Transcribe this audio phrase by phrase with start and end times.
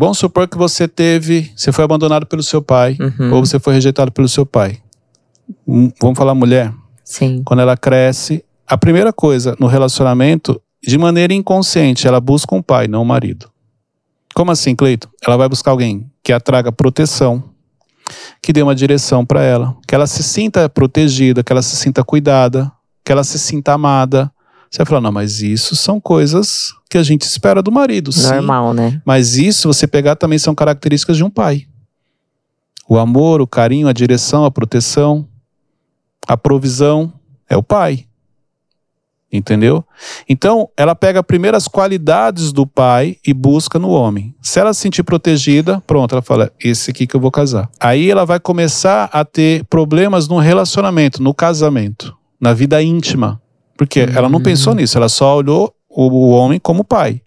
[0.00, 3.34] Vamos supor que você teve, você foi abandonado pelo seu pai, Uhum.
[3.34, 4.78] ou você foi rejeitado pelo seu pai.
[5.66, 6.72] Hum, Vamos falar mulher?
[7.04, 7.42] Sim.
[7.44, 12.86] Quando ela cresce, a primeira coisa no relacionamento, de maneira inconsciente, ela busca um pai,
[12.86, 13.50] não um marido.
[14.34, 15.08] Como assim, Cleito?
[15.26, 17.42] Ela vai buscar alguém que a traga proteção,
[18.40, 22.04] que dê uma direção para ela, que ela se sinta protegida, que ela se sinta
[22.04, 22.70] cuidada,
[23.04, 24.30] que ela se sinta amada.
[24.70, 28.28] Você vai falar, não, mas isso são coisas que a gente espera do marido, sim.
[28.28, 29.00] Normal, né?
[29.04, 31.66] Mas isso, você pegar também são características de um pai.
[32.88, 35.26] O amor, o carinho, a direção, a proteção,
[36.26, 37.12] a provisão
[37.48, 38.06] é o pai.
[39.30, 39.84] Entendeu?
[40.26, 44.34] Então, ela pega primeiro as qualidades do pai e busca no homem.
[44.40, 47.68] Se ela se sentir protegida, pronto, ela fala: esse aqui que eu vou casar.
[47.78, 53.38] Aí ela vai começar a ter problemas no relacionamento, no casamento, na vida íntima.
[53.78, 57.22] Porque ela não pensou nisso, ela só olhou o, o homem como pai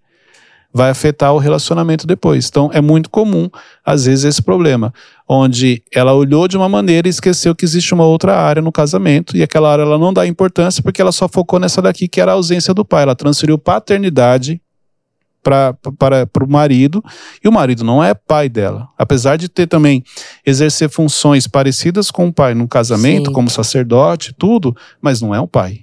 [0.73, 2.47] vai afetar o relacionamento depois.
[2.47, 3.49] Então é muito comum,
[3.85, 4.93] às vezes, esse problema,
[5.27, 9.35] onde ela olhou de uma maneira e esqueceu que existe uma outra área no casamento,
[9.35, 12.31] e aquela área ela não dá importância porque ela só focou nessa daqui, que era
[12.31, 13.03] a ausência do pai.
[13.03, 14.61] Ela transferiu paternidade
[15.43, 15.75] para
[16.43, 17.03] o marido,
[17.43, 18.87] e o marido não é pai dela.
[18.95, 20.03] Apesar de ter também
[20.45, 23.33] exercer funções parecidas com o pai no casamento, Sim.
[23.33, 25.81] como sacerdote, tudo, mas não é o pai.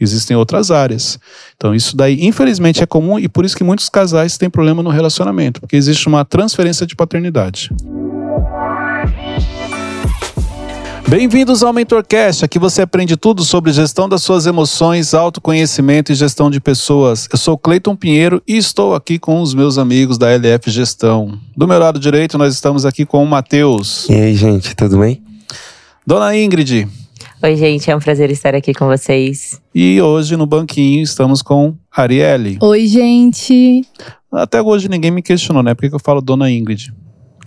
[0.00, 1.18] Existem outras áreas.
[1.56, 4.90] Então, isso daí, infelizmente, é comum e por isso que muitos casais têm problema no
[4.90, 7.70] relacionamento, porque existe uma transferência de paternidade.
[11.06, 12.44] Bem-vindos ao MentorCast.
[12.44, 17.28] Aqui você aprende tudo sobre gestão das suas emoções, autoconhecimento e gestão de pessoas.
[17.30, 21.38] Eu sou Cleiton Pinheiro e estou aqui com os meus amigos da LF Gestão.
[21.56, 24.08] Do meu lado direito, nós estamos aqui com o Matheus.
[24.08, 25.22] E aí, gente, tudo bem?
[26.06, 26.88] Dona Ingrid.
[27.44, 29.60] Oi, gente, é um prazer estar aqui com vocês.
[29.74, 32.56] E hoje no banquinho estamos com Arielle.
[32.62, 33.82] Oi, gente.
[34.32, 35.74] Até hoje ninguém me questionou, né?
[35.74, 36.90] Por que que eu falo Dona Ingrid?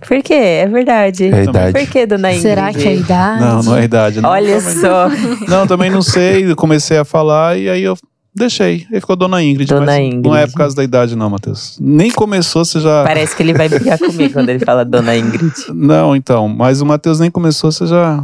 [0.06, 0.34] Por quê?
[0.34, 1.24] É verdade.
[1.26, 1.72] É a idade.
[1.72, 2.42] Por que, dona Ingrid?
[2.42, 3.40] Será que é a idade?
[3.40, 4.20] Não, não é idade.
[4.20, 4.30] Não.
[4.30, 5.08] Olha Também- só,
[5.48, 6.54] Não, também não sei.
[6.54, 7.96] Comecei a falar e aí eu
[8.38, 8.86] deixei.
[8.92, 9.68] Aí ficou Dona Ingrid.
[9.68, 10.52] Dona mas Não é Ingrid.
[10.52, 11.76] por causa da idade, não, Matheus.
[11.80, 13.04] Nem começou, você já.
[13.04, 15.52] parece que ele vai brigar comigo quando ele fala dona Ingrid.
[15.74, 16.48] Não, então.
[16.48, 18.22] Mas o Matheus nem começou, você já.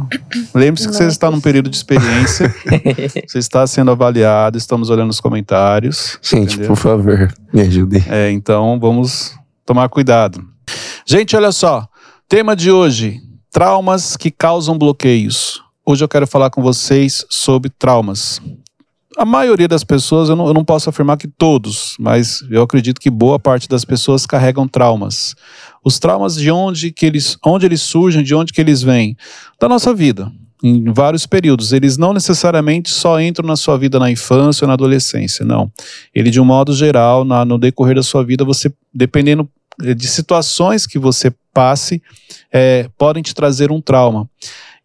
[0.53, 2.53] Lembre-se que Não você está num período de experiência.
[3.27, 6.17] você está sendo avaliado, estamos olhando os comentários.
[6.21, 6.67] Gente, Entendeu?
[6.69, 8.03] por favor, me ajude.
[8.09, 9.33] É, então vamos
[9.65, 10.43] tomar cuidado.
[11.05, 11.87] Gente, olha só.
[12.27, 13.19] Tema de hoje:
[13.51, 15.61] traumas que causam bloqueios.
[15.85, 18.41] Hoje eu quero falar com vocês sobre traumas.
[19.17, 22.99] A maioria das pessoas, eu não, eu não posso afirmar que todos, mas eu acredito
[22.99, 25.33] que boa parte das pessoas carregam traumas.
[25.83, 29.15] Os traumas de onde que eles, onde eles surgem, de onde que eles vêm?
[29.59, 30.29] Da nossa vida,
[30.61, 31.71] em vários períodos.
[31.71, 35.71] Eles não necessariamente só entram na sua vida na infância ou na adolescência, não.
[36.13, 39.47] Ele, de um modo geral, na- no decorrer da sua vida, você, dependendo
[39.81, 42.01] eh, de situações que você passe,
[42.51, 44.29] eh, podem te trazer um trauma.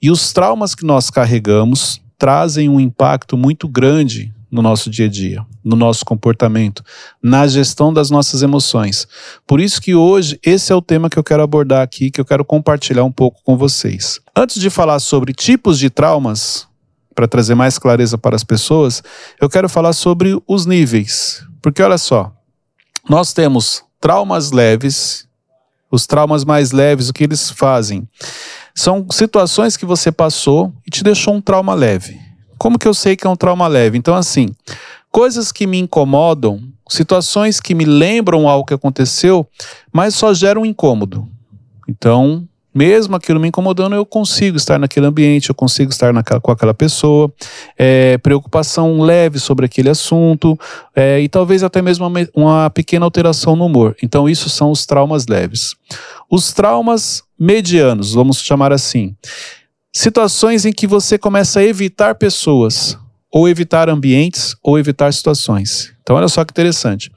[0.00, 5.08] E os traumas que nós carregamos trazem um impacto muito grande no nosso dia a
[5.08, 6.84] dia, no nosso comportamento,
[7.22, 9.08] na gestão das nossas emoções.
[9.46, 12.24] Por isso que hoje esse é o tema que eu quero abordar aqui, que eu
[12.24, 14.20] quero compartilhar um pouco com vocês.
[14.36, 16.68] Antes de falar sobre tipos de traumas,
[17.14, 19.02] para trazer mais clareza para as pessoas,
[19.40, 21.42] eu quero falar sobre os níveis.
[21.62, 22.32] Porque olha só,
[23.08, 25.26] nós temos traumas leves,
[25.90, 28.06] os traumas mais leves, o que eles fazem?
[28.80, 32.18] São situações que você passou e te deixou um trauma leve.
[32.56, 33.98] Como que eu sei que é um trauma leve?
[33.98, 34.48] Então, assim,
[35.12, 36.58] coisas que me incomodam,
[36.88, 39.46] situações que me lembram algo que aconteceu,
[39.92, 41.28] mas só geram incômodo.
[41.86, 46.50] Então, mesmo aquilo me incomodando, eu consigo estar naquele ambiente, eu consigo estar naquela- com
[46.52, 47.32] aquela pessoa.
[47.78, 50.58] É, preocupação leve sobre aquele assunto,
[50.94, 53.96] é, e talvez até mesmo uma, uma pequena alteração no humor.
[54.02, 55.74] Então, isso são os traumas leves.
[56.30, 59.14] Os traumas medianos, vamos chamar assim.
[59.92, 62.96] Situações em que você começa a evitar pessoas,
[63.32, 65.92] ou evitar ambientes, ou evitar situações.
[66.02, 67.10] Então, olha só que interessante.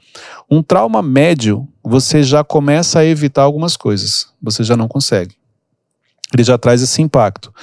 [0.50, 4.28] Um trauma médio, você já começa a evitar algumas coisas.
[4.42, 5.36] Você já não consegue.
[6.34, 7.54] Ele já traz esse impacto.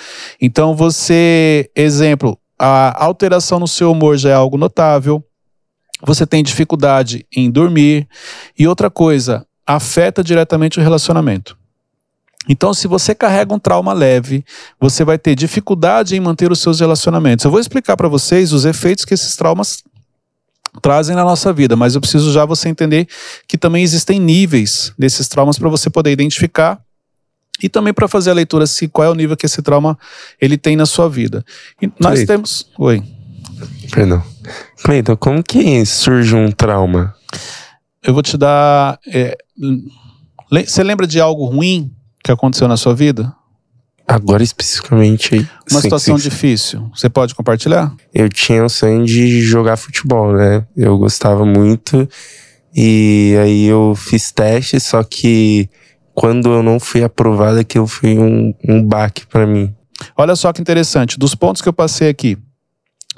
[0.41, 5.25] Então, você, exemplo, a alteração no seu humor já é algo notável.
[6.03, 8.09] Você tem dificuldade em dormir.
[8.59, 11.59] E outra coisa, afeta diretamente o relacionamento.
[12.49, 14.45] Então, se você carrega um trauma leve,
[14.81, 17.45] você vai ter dificuldade em manter os seus relacionamentos.
[17.45, 19.83] Eu vou explicar para vocês os efeitos que esses traumas
[20.81, 23.09] trazem na nossa vida, mas eu preciso já você entender
[23.47, 26.81] que também existem níveis desses traumas para você poder identificar
[27.63, 29.99] e também para fazer a leitura se qual é o nível que esse trauma
[30.41, 31.45] ele tem na sua vida.
[31.81, 32.33] E nós Cleiton.
[32.33, 33.03] temos, oi,
[33.91, 34.23] Perdão.
[34.83, 37.15] Cleiton, como que surge um trauma?
[38.03, 39.37] eu vou te dar é,
[40.67, 41.93] Você lembra de algo ruim
[42.25, 43.35] que aconteceu na sua vida?
[44.07, 45.41] Agora especificamente aí.
[45.71, 46.29] Uma sim, situação sim, sim.
[46.29, 46.91] difícil.
[46.95, 47.95] Você pode compartilhar?
[48.13, 50.67] Eu tinha o sonho de jogar futebol, né?
[50.77, 52.09] Eu gostava muito.
[52.75, 55.69] E aí eu fiz teste, só que
[56.21, 59.75] quando eu não fui aprovado, aquilo foi um, um baque pra mim.
[60.15, 62.37] Olha só que interessante, dos pontos que eu passei aqui.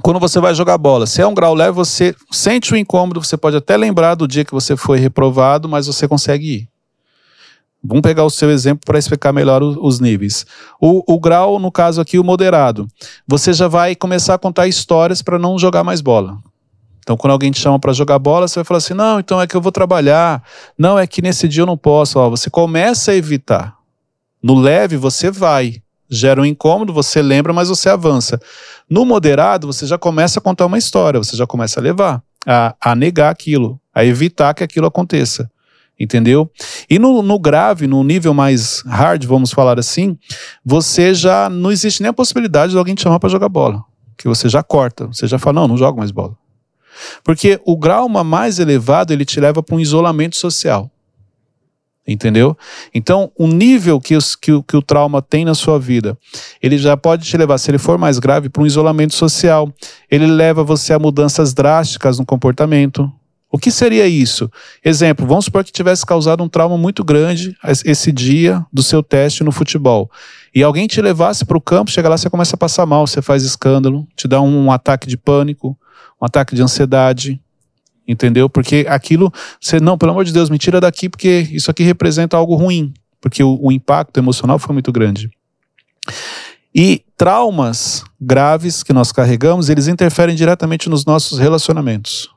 [0.01, 3.37] Quando você vai jogar bola, se é um grau leve, você sente o incômodo, você
[3.37, 6.69] pode até lembrar do dia que você foi reprovado, mas você consegue ir.
[7.83, 10.47] Vamos pegar o seu exemplo para explicar melhor o- os níveis.
[10.81, 12.87] O, o grau, no caso aqui, o moderado.
[13.27, 16.39] Você já vai começar a contar histórias para não jogar mais bola.
[17.03, 19.47] Então, quando alguém te chama para jogar bola, você vai falar assim: não, então é
[19.47, 20.43] que eu vou trabalhar.
[20.79, 22.19] Não, é que nesse dia eu não posso.
[22.19, 23.77] Ó, você começa a evitar.
[24.43, 25.83] No leve, você vai
[26.13, 28.39] gera um incômodo, você lembra, mas você avança.
[28.89, 32.77] No moderado, você já começa a contar uma história, você já começa a levar, a,
[32.79, 35.51] a negar aquilo, a evitar que aquilo aconteça.
[35.99, 36.51] Entendeu?
[36.91, 40.19] E no, no grave, no nível mais hard, vamos falar assim,
[40.65, 43.83] você já não existe nem a possibilidade de alguém te chamar para jogar bola.
[44.19, 46.37] Que você já corta, você já fala, não, não jogo mais bola.
[47.25, 50.91] Porque o grau mais elevado, ele te leva para um isolamento social.
[52.07, 52.57] Entendeu?
[52.93, 56.19] Então, o nível que, os- que o- que o trauma tem na sua vida,
[56.61, 59.73] ele já pode te levar, se ele for mais grave, para um isolamento social.
[60.11, 63.11] Ele leva você a mudanças drásticas no comportamento.
[63.53, 64.51] O que seria isso?
[64.85, 69.01] Exemplo, vamos supor que tivesse causado um trauma muito grande es- esse dia do seu
[69.03, 70.11] teste no futebol.
[70.53, 73.23] E alguém te levasse para o campo, chega lá, você começa a passar mal, você
[73.23, 75.79] faz escândalo, te dá um ataque de pânico,
[76.23, 77.41] um ataque de ansiedade,
[78.07, 78.49] entendeu?
[78.49, 82.37] Porque aquilo, você, não, pelo amor de Deus, me tira daqui, porque isso aqui representa
[82.37, 85.29] algo ruim, porque o, o impacto emocional foi muito grande.
[86.73, 92.31] E traumas graves que nós carregamos, eles interferem diretamente nos nossos relacionamentos.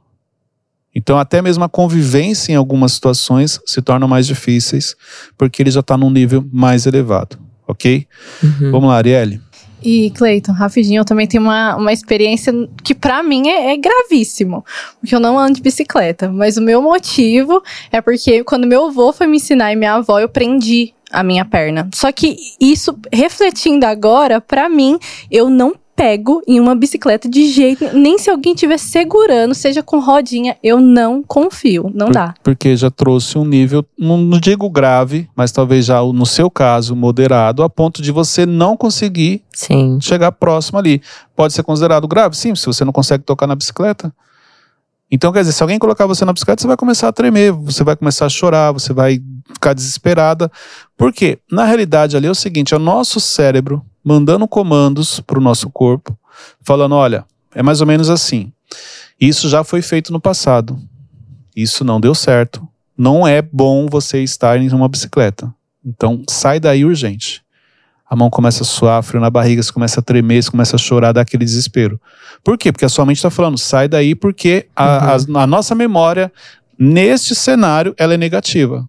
[0.93, 4.95] Então, até mesmo a convivência em algumas situações se torna mais difíceis,
[5.37, 7.37] porque ele já está num nível mais elevado,
[7.67, 8.07] ok?
[8.41, 8.71] Uhum.
[8.71, 9.41] Vamos lá, Arielle.
[9.85, 12.51] E, Cleiton, rapidinho, eu também tenho uma, uma experiência
[12.83, 14.65] que pra mim é, é gravíssimo.
[14.99, 16.27] Porque eu não ando de bicicleta.
[16.27, 17.61] Mas o meu motivo
[17.91, 21.45] é porque quando meu avô foi me ensinar e minha avó, eu prendi a minha
[21.45, 21.87] perna.
[21.93, 24.97] Só que isso, refletindo agora, pra mim,
[25.29, 29.99] eu não pego em uma bicicleta de jeito nem se alguém estiver segurando, seja com
[29.99, 32.33] rodinha, eu não confio, não dá.
[32.43, 36.95] Porque já trouxe um nível, não, não digo grave, mas talvez já no seu caso,
[36.95, 39.99] moderado, a ponto de você não conseguir Sim.
[40.01, 41.01] chegar próximo ali.
[41.35, 42.35] Pode ser considerado grave?
[42.35, 44.13] Sim, se você não consegue tocar na bicicleta.
[45.09, 47.83] Então, quer dizer, se alguém colocar você na bicicleta, você vai começar a tremer, você
[47.83, 49.21] vai começar a chorar, você vai
[49.53, 50.51] ficar desesperada.
[50.97, 51.37] Por quê?
[51.49, 55.69] Na realidade, ali é o seguinte: é o nosso cérebro mandando comandos para o nosso
[55.69, 56.17] corpo,
[56.61, 58.53] falando: olha, é mais ou menos assim.
[59.19, 60.79] Isso já foi feito no passado.
[61.55, 62.65] Isso não deu certo.
[62.97, 65.53] Não é bom você estar em uma bicicleta.
[65.83, 67.43] Então, sai daí urgente
[68.07, 70.79] a mão começa a suar, frio na barriga, você começa a tremer, você começa a
[70.79, 71.99] chorar, dá aquele desespero.
[72.43, 72.71] Por quê?
[72.71, 76.31] Porque a sua mente está falando, sai daí, porque a, as- a nossa memória,
[76.77, 78.87] neste cenário, ela é negativa.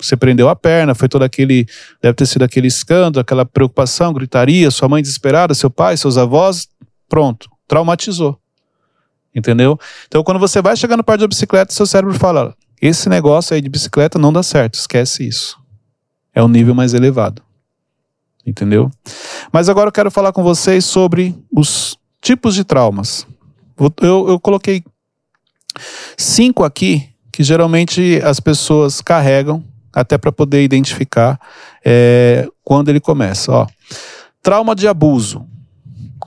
[0.00, 1.66] Você prendeu a perna, foi todo aquele.
[2.00, 6.68] Deve ter sido aquele escândalo, aquela preocupação, gritaria, sua mãe desesperada, seu pai, seus avós,
[7.08, 8.38] pronto, traumatizou.
[9.34, 9.78] Entendeu?
[10.06, 13.68] Então, quando você vai chegando perto da bicicleta, seu cérebro fala: esse negócio aí de
[13.68, 15.58] bicicleta não dá certo, esquece isso.
[16.34, 17.42] É um nível mais elevado.
[18.46, 18.90] Entendeu?
[19.52, 23.26] Mas agora eu quero falar com vocês sobre os tipos de traumas.
[24.00, 24.82] Eu, eu coloquei
[26.16, 29.62] cinco aqui que geralmente as pessoas carregam
[30.00, 31.38] até para poder identificar
[31.84, 33.50] é, quando ele começa.
[33.52, 33.66] Ó.
[34.42, 35.44] Trauma de abuso.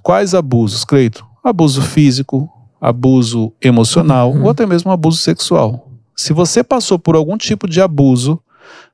[0.04, 1.26] Quais abusos, Cleito?
[1.44, 2.50] Abuso físico,
[2.80, 4.44] abuso emocional Uhum.
[4.44, 5.90] ou até mesmo abuso sexual.
[6.16, 8.40] Se você passou por algum tipo de abuso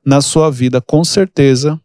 [0.04, 1.78] na sua vida, com certeza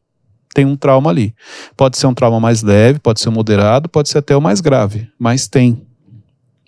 [0.54, 1.34] tem um trauma ali.
[1.76, 4.62] Pode ser um trauma mais leve, pode ser um moderado, pode ser até o mais
[4.62, 5.82] grave, mas tem.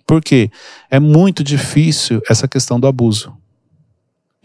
[0.06, 0.50] Por quê?
[0.90, 3.32] É muito difícil essa questão do abuso.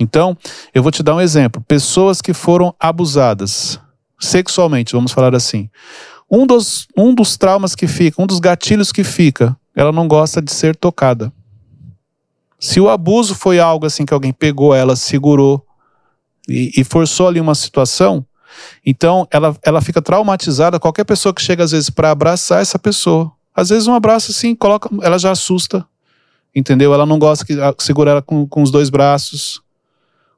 [0.01, 0.35] Então,
[0.73, 1.63] eu vou te dar um exemplo.
[1.67, 3.79] Pessoas que foram abusadas
[4.19, 5.69] sexualmente, vamos falar assim.
[6.29, 10.41] Um dos, um dos traumas que fica, um dos gatilhos que fica, ela não gosta
[10.41, 11.31] de ser tocada.
[12.59, 15.63] Se o abuso foi algo assim que alguém pegou ela, segurou
[16.49, 18.25] e, e forçou ali uma situação,
[18.85, 20.79] então ela, ela fica traumatizada.
[20.79, 24.55] Qualquer pessoa que chega às vezes para abraçar essa pessoa, às vezes um abraço assim,
[24.55, 25.85] coloca, ela já assusta,
[26.55, 26.91] entendeu?
[26.93, 29.61] Ela não gosta que a- segura ela com, com os dois braços.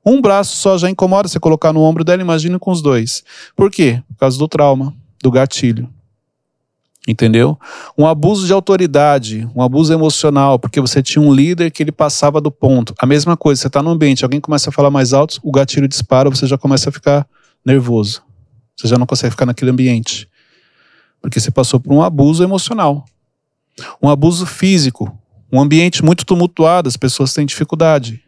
[0.06, 3.24] Um braço só já incomoda você colocar no ombro dela, imagina com os dois.
[3.56, 4.02] Por quê?
[4.10, 5.90] Por causa do trauma, do gatilho.
[7.08, 7.60] Entendeu?
[7.98, 12.40] Um abuso de autoridade, um abuso emocional, porque você tinha um líder que ele passava
[12.40, 12.94] do ponto.
[12.98, 15.88] A mesma coisa, você está no ambiente, alguém começa a falar mais alto, o gatilho
[15.88, 17.28] dispara, você já começa a ficar
[17.66, 18.24] nervoso.
[18.76, 20.30] Você já não consegue ficar naquele ambiente.
[21.22, 23.06] Porque você passou por um abuso emocional.
[24.02, 25.18] Um abuso físico.
[25.52, 28.24] Um ambiente muito tumultuado, as pessoas têm dificuldade.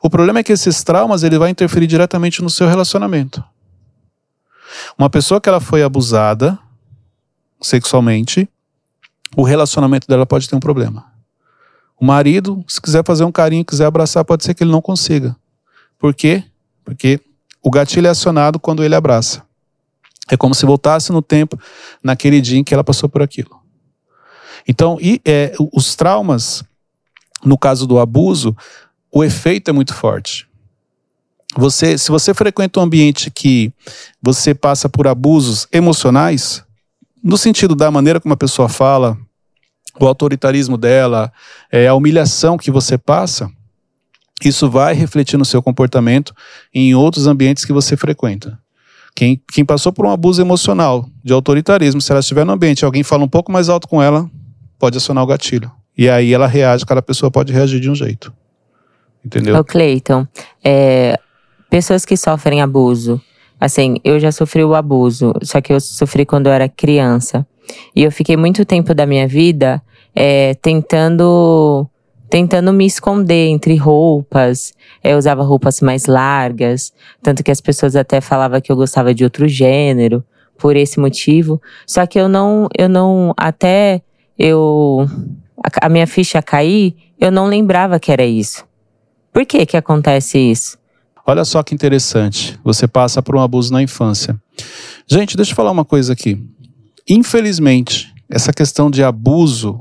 [0.00, 3.42] O problema é que esses traumas ele vai interferir diretamente no seu relacionamento.
[4.98, 6.58] Uma pessoa que ela foi abusada
[7.60, 8.48] sexualmente,
[9.36, 11.12] o relacionamento dela pode ter um problema.
[11.98, 15.36] O marido, se quiser fazer um carinho, quiser abraçar, pode ser que ele não consiga.
[15.98, 16.42] Por quê?
[16.84, 17.20] Porque
[17.62, 19.42] o gatilho é acionado quando ele abraça.
[20.30, 21.58] É como se voltasse no tempo,
[22.02, 23.60] naquele dia em que ela passou por aquilo.
[24.66, 26.64] Então, e, é, os traumas,
[27.44, 28.56] no caso do abuso,
[29.12, 30.48] o efeito é muito forte.
[31.56, 33.70] Você, se você frequenta um ambiente que
[34.22, 36.64] você passa por abusos emocionais,
[37.22, 39.18] no sentido da maneira como a pessoa fala,
[40.00, 41.30] o autoritarismo dela,
[41.70, 43.50] é, a humilhação que você passa,
[44.42, 46.34] isso vai refletir no seu comportamento
[46.74, 48.58] em outros ambientes que você frequenta.
[49.14, 53.02] Quem, quem passou por um abuso emocional, de autoritarismo, se ela estiver no ambiente alguém
[53.02, 54.28] fala um pouco mais alto com ela,
[54.78, 55.70] pode acionar o gatilho.
[55.96, 58.32] E aí ela reage, cada pessoa pode reagir de um jeito.
[59.24, 59.56] Entendeu?
[59.56, 60.26] Ô, Cleiton,
[60.64, 61.18] é,
[61.70, 63.20] pessoas que sofrem abuso.
[63.60, 67.46] Assim, eu já sofri o abuso, só que eu sofri quando eu era criança.
[67.94, 69.80] E eu fiquei muito tempo da minha vida
[70.14, 71.88] é, tentando
[72.28, 74.72] tentando me esconder entre roupas.
[75.04, 76.90] Eu usava roupas mais largas,
[77.22, 80.24] tanto que as pessoas até falavam que eu gostava de outro gênero
[80.56, 81.60] por esse motivo.
[81.86, 84.00] Só que eu não, eu não, até
[84.38, 85.06] eu
[85.62, 88.64] a, a minha ficha cair, eu não lembrava que era isso.
[89.32, 90.78] Por que que acontece isso?
[91.26, 92.58] Olha só que interessante.
[92.64, 94.40] Você passa por um abuso na infância.
[95.06, 96.42] Gente, deixa eu falar uma coisa aqui.
[97.08, 99.80] Infelizmente, essa questão de abuso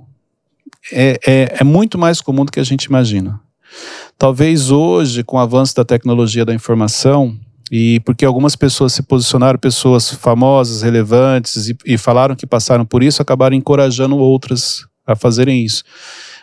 [0.91, 3.39] é, é, é muito mais comum do que a gente imagina.
[4.17, 7.37] Talvez hoje, com o avanço da tecnologia da informação,
[7.71, 13.01] e porque algumas pessoas se posicionaram, pessoas famosas, relevantes, e, e, falaram que passaram por
[13.01, 15.83] isso, acabaram encorajando outras a fazerem isso.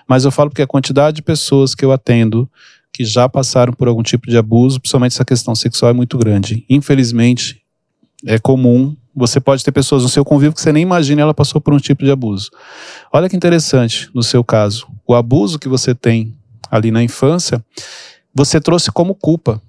[0.08, 2.50] Mas eu falo porque a quantidade de pessoas que eu atendo
[2.98, 6.64] que já passaram por algum tipo de abuso, principalmente essa questão sexual, é muito grande.
[6.68, 7.62] Infelizmente,
[8.26, 11.60] é comum você pode ter pessoas no seu convívio que você nem imagina ela passou
[11.60, 12.50] por um tipo de abuso.
[13.12, 14.88] Olha que interessante no seu caso.
[15.06, 16.34] O abuso que você tem
[16.68, 17.64] ali na infância,
[18.34, 19.62] você trouxe como culpa.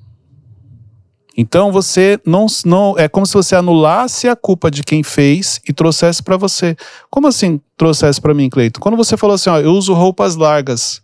[1.38, 5.71] Então você não, não é como se você anulasse a culpa de quem fez e
[5.71, 6.75] trouxesse para você.
[7.12, 8.79] Como assim trouxesse para mim, Cleito?
[8.79, 11.03] Quando você falou assim, ó, eu uso roupas largas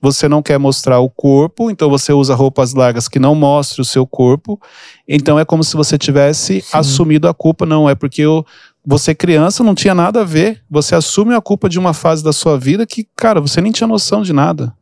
[0.00, 3.84] você não quer mostrar o corpo, então você usa roupas largas que não mostrem o
[3.84, 4.60] seu corpo.
[5.06, 6.68] Então é como se você tivesse Sim.
[6.72, 7.66] assumido a culpa.
[7.66, 8.46] Não, é porque eu,
[8.86, 10.62] você criança não tinha nada a ver.
[10.70, 13.88] Você assume a culpa de uma fase da sua vida que, cara, você nem tinha
[13.88, 14.72] noção de nada.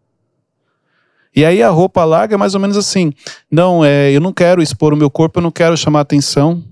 [1.34, 3.12] E aí a roupa larga é mais ou menos assim:
[3.50, 6.62] não, é, eu não quero expor o meu corpo, eu não quero chamar atenção,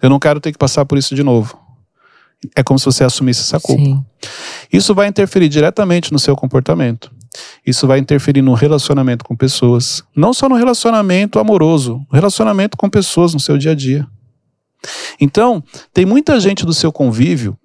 [0.00, 1.58] eu não quero ter que passar por isso de novo.
[2.54, 3.82] É como se você assumisse essa culpa.
[3.82, 4.04] Sim.
[4.70, 7.10] Isso vai interferir diretamente no seu comportamento.
[7.66, 10.02] Isso vai interferir no relacionamento com pessoas.
[10.14, 14.06] Não só no relacionamento amoroso, relacionamento com pessoas no seu dia a dia.
[15.20, 15.62] Então,
[15.92, 17.58] tem muita gente do seu convívio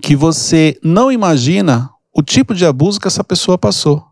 [0.00, 4.04] que você não imagina o tipo de abuso que essa pessoa passou.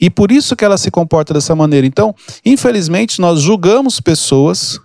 [0.00, 1.86] E por isso que ela se comporta dessa maneira.
[1.86, 4.80] Então, infelizmente, nós julgamos pessoas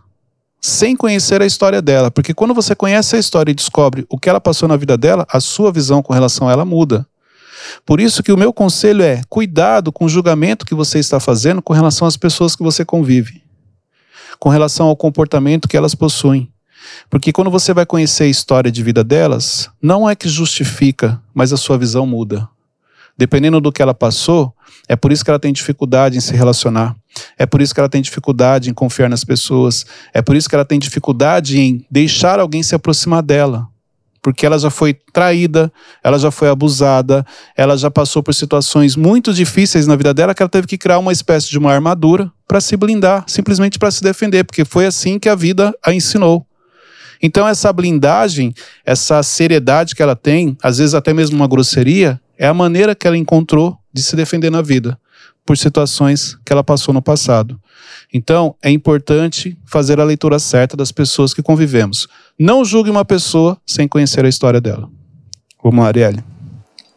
[0.61, 4.29] sem conhecer a história dela, porque quando você conhece a história e descobre o que
[4.29, 7.05] ela passou na vida dela, a sua visão com relação a ela muda.
[7.85, 11.61] Por isso que o meu conselho é: cuidado com o julgamento que você está fazendo
[11.61, 13.43] com relação às pessoas que você convive,
[14.39, 16.49] com relação ao comportamento que elas possuem.
[17.09, 21.53] Porque quando você vai conhecer a história de vida delas, não é que justifica, mas
[21.53, 22.47] a sua visão muda.
[23.17, 24.53] Dependendo do que ela passou,
[24.89, 26.95] é por isso que ela tem dificuldade em se relacionar.
[27.37, 29.85] É por isso que ela tem dificuldade em confiar nas pessoas.
[30.13, 33.67] É por isso que ela tem dificuldade em deixar alguém se aproximar dela
[34.23, 37.25] porque ela já foi traída, ela já foi abusada,
[37.55, 40.97] ela já passou por situações muito difíceis na vida dela que ela teve que criar
[40.97, 45.19] uma espécie de uma armadura para se blindar, simplesmente para se defender, porque foi assim
[45.19, 46.47] que a vida a ensinou.
[47.21, 48.53] Então essa blindagem,
[48.85, 53.05] essa seriedade que ela tem, às vezes até mesmo uma grosseria, é a maneira que
[53.05, 54.97] ela encontrou de se defender na vida
[55.45, 57.59] por situações que ela passou no passado.
[58.13, 62.07] Então, é importante fazer a leitura certa das pessoas que convivemos.
[62.39, 64.89] Não julgue uma pessoa sem conhecer a história dela.
[65.63, 66.23] Vamos, Arielle.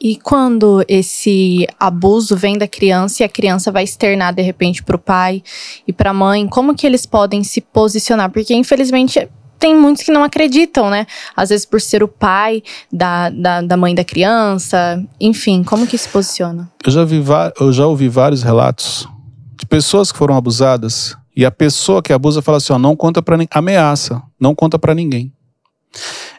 [0.00, 4.96] E quando esse abuso vem da criança e a criança vai externar de repente para
[4.96, 5.42] o pai
[5.88, 8.30] e para a mãe, como que eles podem se posicionar?
[8.30, 9.26] Porque infelizmente
[9.58, 11.06] tem muitos que não acreditam, né?
[11.36, 15.02] Às vezes por ser o pai da, da, da mãe da criança.
[15.20, 16.70] Enfim, como que se posiciona?
[16.84, 17.22] Eu já, vi,
[17.60, 19.08] eu já ouvi vários relatos
[19.56, 23.20] de pessoas que foram abusadas e a pessoa que abusa fala assim: ó, não conta
[23.20, 25.32] para ninguém, ameaça, não conta para ninguém.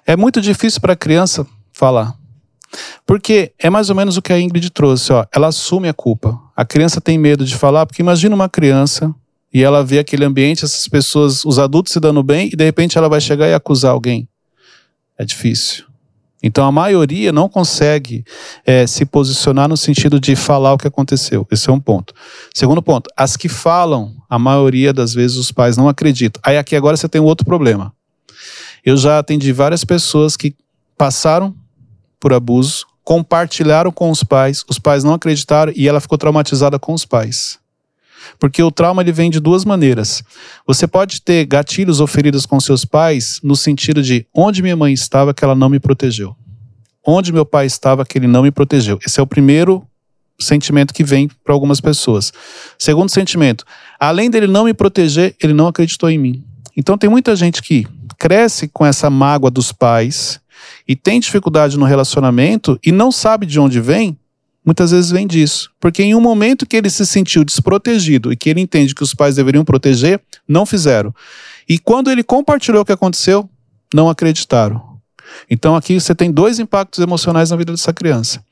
[0.06, 2.16] É muito difícil para a criança falar.
[3.06, 5.26] Porque é mais ou menos o que a Ingrid trouxe, ó.
[5.34, 6.38] Ela assume a culpa.
[6.56, 9.14] A criança tem medo de falar, porque imagina uma criança
[9.58, 12.96] e ela vê aquele ambiente, essas pessoas, os adultos se dando bem, e de repente
[12.96, 14.30] ela vai chegar e acusar alguém.
[15.18, 15.84] É difícil.
[16.44, 18.24] Então a maioria não consegue
[18.64, 21.48] é, se posicionar no sentido de falar o que aconteceu.
[21.50, 22.14] Esse é um ponto.
[22.54, 26.40] Segundo ponto, as que falam, a maioria das vezes os pais não acreditam.
[26.46, 27.92] Aí aqui agora você tem um outro problema.
[28.86, 30.54] Eu já atendi várias pessoas que
[30.96, 31.56] passaram
[32.20, 36.94] por abuso, compartilharam com os pais, os pais não acreditaram e ela ficou traumatizada com
[36.94, 37.58] os pais.
[38.40, 40.24] Porque o trauma ele vem de duas maneiras.
[40.66, 44.94] Você pode ter gatilhos ou feridas com seus pais no sentido de onde minha mãe
[44.94, 46.36] estava que ela não me protegeu.
[47.06, 49.00] Onde meu pai estava que ele não me protegeu.
[49.06, 49.88] Esse é o primeiro
[50.40, 52.32] sentimento que vem para algumas pessoas.
[52.78, 53.66] Segundo sentimento,
[54.00, 56.44] além dele não me proteger, ele não acreditou em mim.
[56.76, 60.40] Então tem muita gente que cresce com essa mágoa dos pais
[60.88, 64.18] e tem dificuldade no relacionamento e não sabe de onde vem,
[64.68, 65.72] muitas vezes vem disso.
[65.80, 69.14] Porque em um momento que ele se sentiu desprotegido e que ele entende que os
[69.14, 71.16] pais deveriam proteger, não fizeram.
[71.70, 73.50] E quando ele compartilhou o que aconteceu,
[73.94, 74.98] não acreditaram.
[75.50, 78.44] Então aqui você tem dois impactos emocionais na vida dessa criança.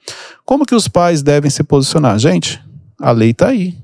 [0.45, 2.17] Como que os pais devem se posicionar?
[2.17, 2.63] Gente,
[2.99, 3.77] a lei está aí.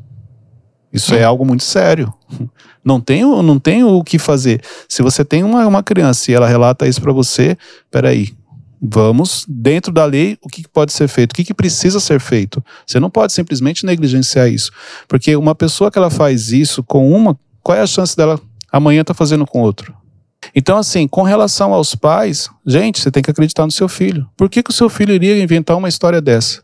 [0.93, 2.13] Isso é algo muito sério.
[2.83, 4.59] Não tem, não tem o que fazer.
[4.89, 7.55] Se você tem uma, uma criança e ela relata isso para você,
[7.91, 8.33] peraí,
[8.81, 12.63] Vamos, dentro da lei, o que pode ser feito, o que precisa ser feito.
[12.85, 14.71] Você não pode simplesmente negligenciar isso.
[15.07, 18.39] Porque uma pessoa que ela faz isso com uma, qual é a chance dela
[18.71, 19.93] amanhã estar tá fazendo com outro?
[20.55, 24.27] Então, assim, com relação aos pais, gente, você tem que acreditar no seu filho.
[24.35, 26.63] Por que, que o seu filho iria inventar uma história dessa?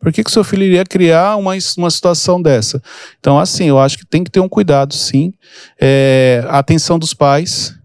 [0.00, 2.80] Por que, que o seu filho iria criar uma, uma situação dessa?
[3.18, 5.34] Então, assim, eu acho que tem que ter um cuidado, sim.
[5.78, 7.77] É, a atenção dos pais,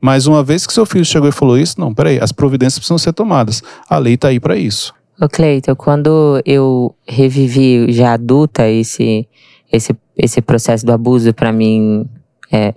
[0.00, 2.98] mas uma vez que seu filho chegou e falou isso, não, peraí, as providências precisam
[2.98, 3.62] ser tomadas.
[3.88, 4.94] A lei está aí para isso.
[5.20, 9.28] Ô Cleiton, quando eu revivi já adulta esse,
[9.72, 12.06] esse, esse processo do abuso para mim,
[12.52, 12.72] é,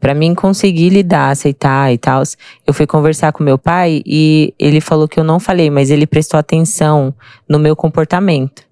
[0.00, 2.22] para mim conseguir lidar, aceitar e tal,
[2.66, 6.06] eu fui conversar com meu pai e ele falou que eu não falei, mas ele
[6.06, 7.14] prestou atenção
[7.48, 8.67] no meu comportamento.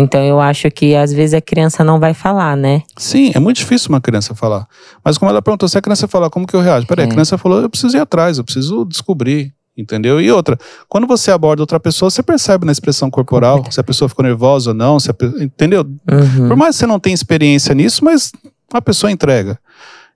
[0.00, 2.84] Então eu acho que às vezes a criança não vai falar, né?
[2.96, 4.64] Sim, é muito difícil uma criança falar.
[5.04, 6.86] Mas como ela perguntou, se a criança falar, como que eu reajo?
[6.86, 7.08] Peraí, é.
[7.08, 9.52] a criança falou, eu preciso ir atrás, eu preciso descobrir.
[9.76, 10.20] Entendeu?
[10.20, 10.58] E outra,
[10.88, 14.70] quando você aborda outra pessoa, você percebe na expressão corporal se a pessoa ficou nervosa
[14.70, 15.82] ou não, se a, entendeu?
[15.82, 16.48] Uhum.
[16.48, 18.32] Por mais que você não tenha experiência nisso, mas
[18.72, 19.58] a pessoa entrega.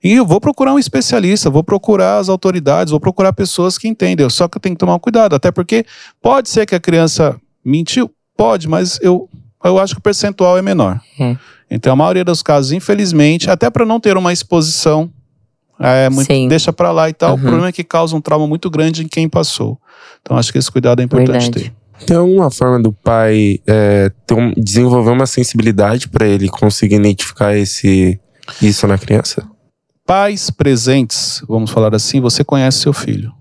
[0.03, 4.29] E eu vou procurar um especialista, vou procurar as autoridades, vou procurar pessoas que entendem.
[4.31, 5.85] Só que eu tenho que tomar cuidado, até porque
[6.21, 9.29] pode ser que a criança mentiu, pode, mas eu
[9.65, 11.01] eu acho que o percentual é menor.
[11.19, 11.37] É.
[11.71, 15.11] Então, a maioria dos casos, infelizmente, até para não ter uma exposição,
[15.79, 17.31] é muito, deixa para lá e tal.
[17.31, 17.37] Uhum.
[17.37, 19.79] O problema é que causa um trauma muito grande em quem passou.
[20.21, 21.71] Então, acho que esse cuidado é importante Verdade.
[21.71, 22.07] ter.
[22.07, 28.21] Tem alguma forma do pai é, um, desenvolver uma sensibilidade para ele conseguir identificar esse,
[28.61, 29.47] isso na criança?
[30.05, 33.33] Pais presentes, vamos falar assim, você conhece seu filho.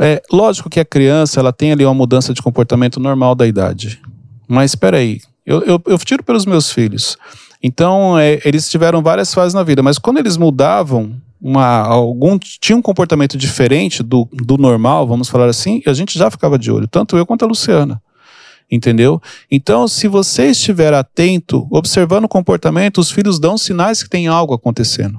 [0.00, 4.00] É lógico que a criança ela tem ali uma mudança de comportamento normal da idade.
[4.48, 7.16] Mas espera aí, eu, eu, eu, tiro pelos meus filhos.
[7.62, 12.76] Então, é, eles tiveram várias fases na vida, mas quando eles mudavam, uma, algum tinha
[12.76, 16.88] um comportamento diferente do, do normal, vamos falar assim, a gente já ficava de olho,
[16.88, 18.00] tanto eu quanto a Luciana.
[18.70, 19.20] Entendeu?
[19.50, 24.52] Então, se você estiver atento, observando o comportamento, os filhos dão sinais que tem algo
[24.52, 25.18] acontecendo.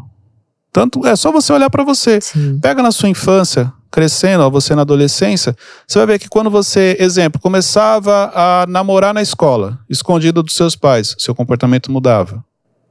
[0.71, 2.21] Tanto é só você olhar para você.
[2.21, 2.59] Sim.
[2.59, 5.55] Pega na sua infância, crescendo, ó, você na adolescência,
[5.87, 10.75] você vai ver que quando você, exemplo, começava a namorar na escola, escondido dos seus
[10.75, 12.43] pais, seu comportamento mudava.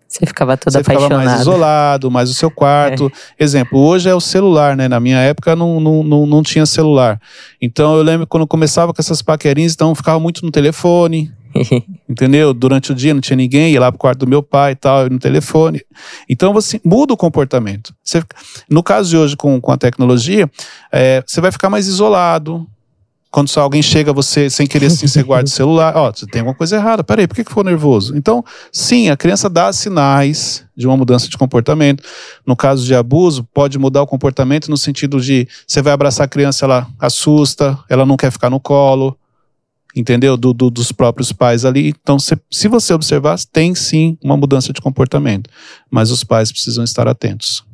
[0.09, 1.11] Você ficava todo você apaixonado.
[1.11, 3.13] ficava mais isolado, mais o seu quarto.
[3.39, 3.45] É.
[3.45, 4.89] Exemplo, hoje é o celular, né?
[4.89, 7.21] Na minha época não, não, não, não tinha celular.
[7.61, 11.31] Então eu lembro quando começava com essas paquerinhas, então ficava muito no telefone,
[12.09, 12.53] Entendeu?
[12.53, 15.09] Durante o dia não tinha ninguém, ia lá pro quarto do meu pai e tal,
[15.09, 15.83] no telefone.
[16.29, 17.95] Então você muda o comportamento.
[18.03, 18.23] Você,
[18.69, 20.51] no caso de hoje com, com a tecnologia,
[20.93, 22.67] é, você vai ficar mais isolado.
[23.31, 25.95] Quando só alguém chega, você, sem querer assim, você guarda o celular.
[25.95, 27.05] Ó, tem alguma coisa errada.
[27.05, 28.17] Peraí, por que, que ficou nervoso?
[28.17, 32.03] Então, sim, a criança dá sinais de uma mudança de comportamento.
[32.47, 36.29] No caso de abuso, pode mudar o comportamento no sentido de você vai abraçar a
[36.29, 39.18] criança, ela assusta, ela não quer ficar no colo
[40.01, 40.37] entendeu?
[40.37, 41.89] Do, do, dos próprios pais ali.
[41.89, 45.51] Então, se, se você observar, tem sim uma mudança de comportamento,
[45.91, 47.65] mas os pais precisam estar atentos.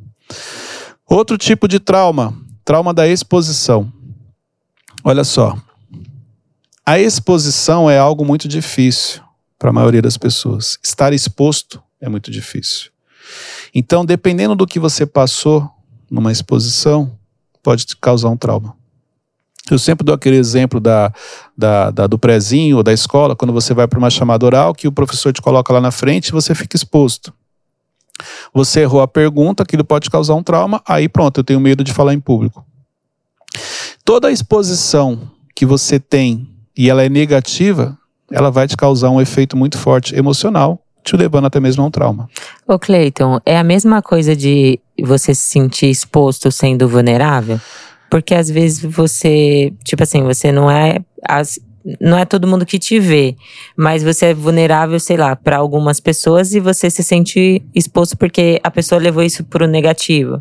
[1.06, 2.34] Outro tipo de trauma,
[2.64, 3.92] trauma da exposição.
[5.02, 5.56] Olha só.
[6.86, 9.22] A exposição é algo muito difícil
[9.58, 10.78] para a maioria das pessoas.
[10.82, 12.90] Estar exposto é muito difícil.
[13.74, 15.68] Então, dependendo do que você passou
[16.10, 17.18] numa exposição,
[17.62, 18.76] pode causar um trauma.
[19.70, 21.12] Eu sempre dou aquele exemplo da,
[21.56, 24.86] da, da do prezinho ou da escola, quando você vai para uma chamada oral, que
[24.86, 27.32] o professor te coloca lá na frente e você fica exposto.
[28.52, 31.92] Você errou a pergunta, aquilo pode causar um trauma, aí pronto, eu tenho medo de
[31.92, 32.64] falar em público.
[34.04, 36.46] Toda exposição que você tem
[36.76, 37.96] e ela é negativa,
[38.30, 41.90] ela vai te causar um efeito muito forte emocional, te levando até mesmo a um
[41.90, 42.28] trauma.
[42.66, 47.60] Ô Cleiton, é a mesma coisa de você se sentir exposto sendo vulnerável?
[48.14, 51.58] Porque às vezes você, tipo assim, você não é as,
[52.00, 53.34] não é todo mundo que te vê,
[53.76, 58.60] mas você é vulnerável, sei lá, para algumas pessoas e você se sente exposto porque
[58.62, 60.40] a pessoa levou isso pro negativo.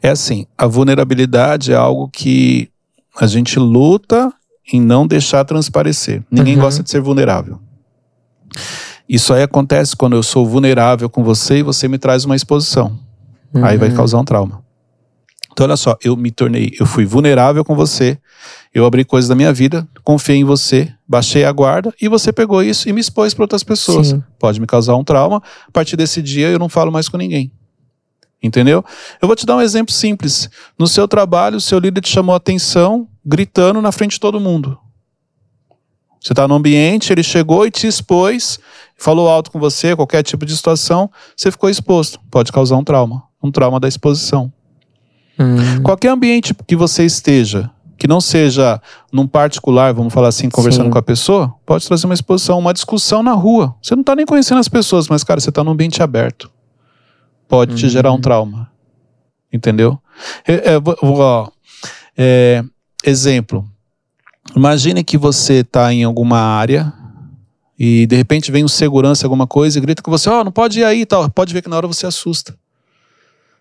[0.00, 2.70] É assim, a vulnerabilidade é algo que
[3.20, 4.32] a gente luta
[4.72, 6.22] em não deixar transparecer.
[6.30, 6.60] Ninguém Uhum.
[6.62, 7.58] gosta de ser vulnerável.
[9.08, 12.96] Isso aí acontece quando eu sou vulnerável com você e você me traz uma exposição.
[13.54, 13.96] Aí vai Uhum.
[13.96, 14.67] causar um trauma.
[15.58, 18.16] Então, olha só, eu me tornei, eu fui vulnerável com você,
[18.72, 22.62] eu abri coisas da minha vida, confiei em você, baixei a guarda e você pegou
[22.62, 24.10] isso e me expôs para outras pessoas.
[24.10, 24.22] Sim.
[24.38, 25.42] Pode me causar um trauma.
[25.66, 27.50] A partir desse dia eu não falo mais com ninguém.
[28.40, 28.84] Entendeu?
[29.20, 30.48] Eu vou te dar um exemplo simples.
[30.78, 34.38] No seu trabalho, o seu líder te chamou a atenção gritando na frente de todo
[34.38, 34.78] mundo.
[36.20, 38.60] Você está no ambiente, ele chegou e te expôs,
[38.96, 42.20] falou alto com você, qualquer tipo de situação, você ficou exposto.
[42.30, 43.24] Pode causar um trauma.
[43.42, 44.52] Um trauma da exposição.
[45.38, 48.80] Hum, Qualquer ambiente que você esteja, que não seja
[49.12, 50.90] num particular, vamos falar assim, conversando Sim.
[50.90, 53.74] com a pessoa, pode trazer uma exposição, uma discussão na rua.
[53.82, 56.50] Você não está nem conhecendo as pessoas, mas, cara, você está num ambiente aberto.
[57.48, 57.90] Pode te Uhum.
[57.90, 58.70] gerar um trauma.
[59.52, 59.98] Entendeu?
[60.46, 61.48] É, é, ó,
[62.16, 62.62] é,
[63.04, 63.64] exemplo.
[64.54, 66.92] Imagine que você está em alguma área
[67.78, 70.80] e de repente vem um segurança, alguma coisa, e grita com você: Ó, não pode
[70.80, 71.28] ir aí e tal.
[71.30, 72.54] Pode ver que na hora você assusta.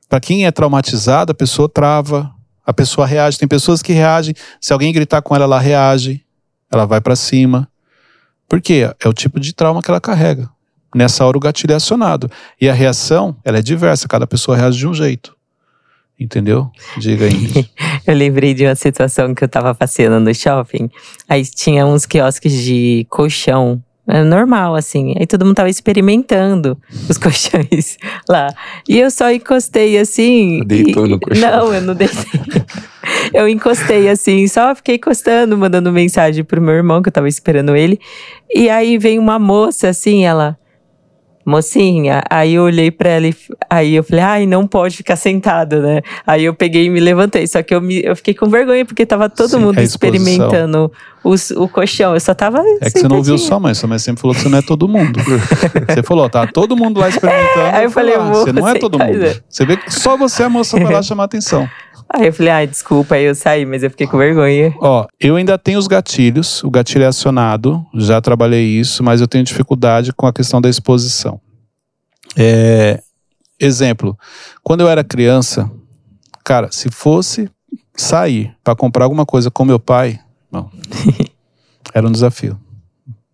[0.09, 2.33] Para quem é traumatizado, a pessoa trava,
[2.65, 3.37] a pessoa reage.
[3.37, 4.33] Tem pessoas que reagem.
[4.59, 6.23] Se alguém gritar com ela, ela reage,
[6.71, 7.69] ela vai para cima.
[8.47, 8.89] Por quê?
[9.03, 10.49] É o tipo de trauma que ela carrega.
[10.95, 12.31] Nessa hora o gatilho é acionado.
[12.59, 15.35] E a reação, ela é diversa, cada pessoa reage de um jeito.
[16.19, 16.71] Entendeu?
[16.97, 17.69] Diga aí.
[18.07, 20.89] Eu lembrei de uma situação que eu tava passeando no shopping.
[21.29, 23.83] Aí tinha uns quiosques de colchão.
[24.07, 25.13] É normal, assim.
[25.19, 26.77] Aí todo mundo tava experimentando
[27.09, 27.97] os colchões
[28.29, 28.53] lá.
[28.87, 30.63] E eu só encostei assim.
[30.65, 31.51] Deitou e- no colchão.
[31.51, 32.17] Não, eu não deitei.
[33.33, 37.75] eu encostei assim, só fiquei encostando, mandando mensagem pro meu irmão, que eu tava esperando
[37.75, 37.99] ele.
[38.53, 40.57] E aí veio uma moça assim, ela.
[41.45, 43.35] Mocinha, aí eu olhei pra ela e
[43.69, 46.01] aí eu falei, ai, não pode ficar sentado, né?
[46.25, 47.47] Aí eu peguei e me levantei.
[47.47, 50.91] Só que eu, me, eu fiquei com vergonha, porque tava todo Sim, mundo experimentando
[51.27, 52.13] os, o colchão.
[52.13, 52.59] Eu só tava.
[52.81, 54.61] É que você não ouviu sua mãe, sua mãe sempre falou que você não é
[54.61, 55.19] todo mundo.
[55.87, 57.59] você falou, tá todo mundo lá experimentando.
[57.59, 59.41] É, aí eu falei, ah, você não é todo mundo.
[59.49, 61.69] Você vê que só você, a moça, vai lá chamar atenção.
[62.09, 64.73] Aí eu falei, ai, desculpa, aí eu saí, mas eu fiquei com vergonha.
[64.79, 69.27] Ó, eu ainda tenho os gatilhos, o gatilho é acionado, já trabalhei isso, mas eu
[69.27, 71.41] tenho dificuldade com a questão da exposição.
[72.37, 73.01] É,
[73.59, 74.17] exemplo,
[74.63, 75.69] quando eu era criança,
[76.45, 77.49] cara, se fosse
[77.93, 80.19] sair para comprar alguma coisa com meu pai,
[80.51, 80.71] não,
[81.93, 82.59] era um desafio.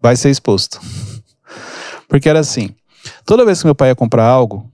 [0.02, 0.80] Vai ser exposto.
[2.08, 2.70] Porque era assim,
[3.26, 4.70] toda vez que meu pai ia comprar algo,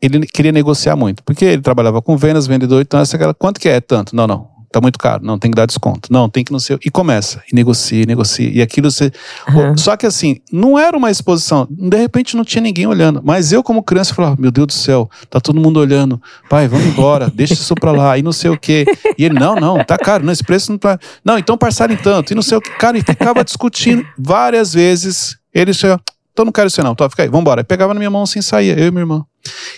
[0.00, 3.68] ele queria negociar muito, porque ele trabalhava com vendas, vendedor, então essa aquela, quanto que
[3.68, 3.80] é?
[3.80, 4.16] Tanto?
[4.16, 4.50] Não, não.
[4.72, 5.22] Tá muito caro.
[5.22, 6.10] Não, tem que dar desconto.
[6.10, 6.76] Não, tem que não sei.
[6.76, 7.42] o- E começa.
[7.52, 8.48] E negocia, e negocia.
[8.50, 9.12] E aquilo você.
[9.48, 9.76] Aham.
[9.76, 11.68] Só que assim, não era uma exposição.
[11.70, 13.20] De repente não tinha ninguém olhando.
[13.22, 16.20] Mas eu, como criança, falava: Meu Deus do céu, tá todo mundo olhando.
[16.48, 18.16] Pai, vamos embora, deixa isso pra lá.
[18.16, 18.86] E não sei o quê.
[19.18, 20.24] E ele: Não, não, tá caro.
[20.24, 20.98] Não, esse preço não tá.
[21.24, 22.32] Não, então parcela em tanto.
[22.32, 22.70] E não sei o que.
[22.70, 25.36] Cara, e ficava discutindo várias vezes.
[25.52, 26.00] Ele chegava:
[26.32, 26.94] Então não quero isso, não.
[26.94, 27.60] Tá, fica aí, vambora.
[27.60, 29.24] Aí pegava na minha mão assim saía, eu e minha irmã.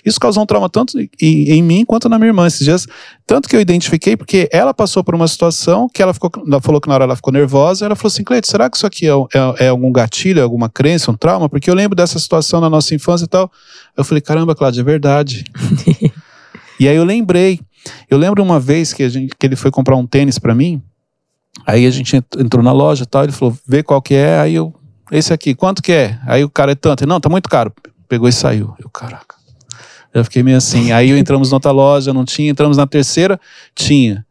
[0.05, 2.87] Isso causou um trauma tanto em, em mim quanto na minha irmã esses dias.
[3.27, 6.81] Tanto que eu identifiquei, porque ela passou por uma situação que ela, ficou, ela falou
[6.81, 7.87] que na hora ela ficou nervosa.
[7.87, 11.11] Ela falou assim: Cleide, será que isso aqui é, é, é algum gatilho, alguma crença,
[11.11, 11.49] um trauma?
[11.49, 13.51] Porque eu lembro dessa situação na nossa infância e tal.
[13.97, 15.45] Eu falei: caramba, Cláudia, é verdade.
[16.79, 17.61] e aí eu lembrei.
[18.11, 20.83] Eu lembro uma vez que, a gente, que ele foi comprar um tênis pra mim.
[21.67, 23.25] Aí a gente ent- entrou na loja e tal.
[23.25, 24.39] Ele falou: vê qual que é.
[24.41, 24.75] Aí eu,
[25.11, 26.19] esse aqui, quanto que é?
[26.27, 27.03] Aí o cara é tanto.
[27.03, 27.73] Ele, Não, tá muito caro.
[28.09, 28.75] Pegou e saiu.
[28.79, 29.34] Eu, caraca.
[30.15, 30.93] Eu fiquei meio assim.
[30.93, 32.51] Aí entramos na outra loja, não tinha.
[32.51, 33.39] Entramos na terceira,
[33.75, 34.25] tinha.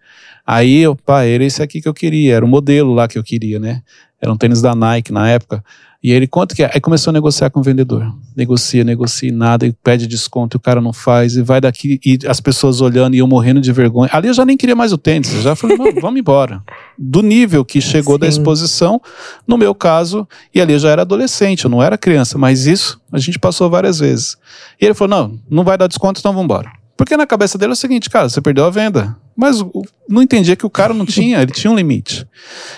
[0.48, 2.36] Aí eu, pá, era esse aqui que eu queria.
[2.36, 3.82] Era o modelo lá que eu queria, né?
[4.22, 5.62] Era um tênis da Nike na época.
[6.04, 6.70] E aí ele conta que é.
[6.74, 8.14] aí começou a negociar com o vendedor.
[8.36, 12.20] Negocia, negocia nada, e pede desconto, e o cara não faz, e vai daqui, e
[12.28, 14.10] as pessoas olhando e eu morrendo de vergonha.
[14.12, 16.62] Ali eu já nem queria mais o tênis, eu já falei, não, vamos embora.
[16.98, 18.38] Do nível que chegou da Sim.
[18.38, 19.02] exposição,
[19.48, 23.00] no meu caso, e ali eu já era adolescente, eu não era criança, mas isso
[23.10, 24.36] a gente passou várias vezes.
[24.82, 26.83] E ele falou: não, não vai dar desconto, então vamos embora.
[26.96, 29.18] Porque na cabeça dele é o seguinte, cara, você perdeu a venda.
[29.36, 29.64] Mas
[30.08, 32.28] não entendia que o cara não tinha, ele tinha um limite.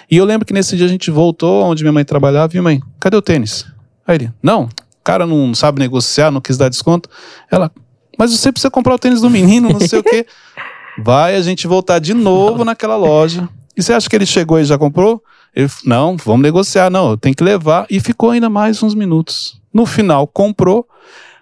[0.10, 2.82] E eu lembro que nesse dia a gente voltou onde minha mãe trabalhava e mãe,
[3.00, 3.66] cadê o tênis?
[4.08, 7.10] Aí ele, não, o cara não sabe negociar, não quis dar desconto.
[7.52, 7.70] Ela,
[8.18, 10.26] mas você precisa comprar o tênis do menino, não sei o quê.
[10.98, 13.50] Vai a gente voltar de novo naquela loja.
[13.76, 15.22] E você acha que ele chegou e já comprou?
[15.54, 16.90] Ele, não, vamos negociar.
[16.90, 17.86] Não, eu tenho que levar.
[17.90, 19.60] E ficou ainda mais uns minutos.
[19.74, 20.88] No final, comprou.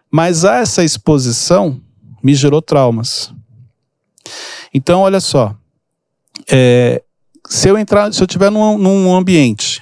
[0.09, 1.79] Mas essa exposição
[2.23, 3.33] me gerou traumas.
[4.73, 5.55] Então, olha só.
[6.49, 7.03] É,
[7.47, 9.81] se eu entrar, se eu estiver num, num ambiente,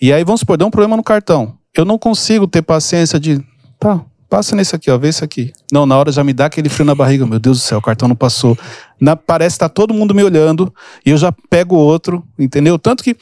[0.00, 1.56] e aí vamos supor, deu um problema no cartão.
[1.74, 3.42] Eu não consigo ter paciência de.
[3.78, 5.52] Tá, passa nesse aqui, ó, vê esse aqui.
[5.72, 7.26] Não, na hora já me dá aquele frio na barriga.
[7.26, 8.58] Meu Deus do céu, o cartão não passou.
[9.00, 10.72] Na, parece que tá todo mundo me olhando
[11.06, 12.78] e eu já pego outro, entendeu?
[12.78, 13.16] Tanto que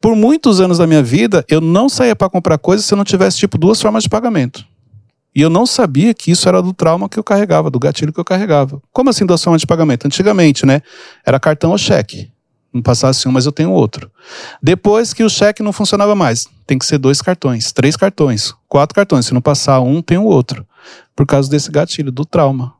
[0.00, 3.04] por muitos anos da minha vida eu não saía para comprar coisas se eu não
[3.04, 4.64] tivesse tipo duas formas de pagamento.
[5.36, 8.18] E eu não sabia que isso era do trauma que eu carregava, do gatilho que
[8.18, 8.80] eu carregava.
[8.90, 10.06] Como assim formas de pagamento?
[10.06, 10.80] Antigamente, né?
[11.26, 12.32] Era cartão ou cheque.
[12.72, 14.10] Não passasse um, mas eu tenho outro.
[14.62, 18.94] Depois que o cheque não funcionava mais, tem que ser dois cartões, três cartões, quatro
[18.94, 19.26] cartões.
[19.26, 20.66] Se não passar um, tem o outro.
[21.14, 22.72] Por causa desse gatilho, do trauma.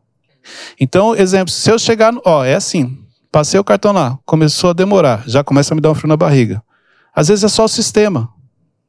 [0.81, 2.97] Então, exemplo, se eu chegar, ó, é assim,
[3.31, 6.17] passei o cartão lá, começou a demorar, já começa a me dar um frio na
[6.17, 6.63] barriga.
[7.15, 8.31] Às vezes é só o sistema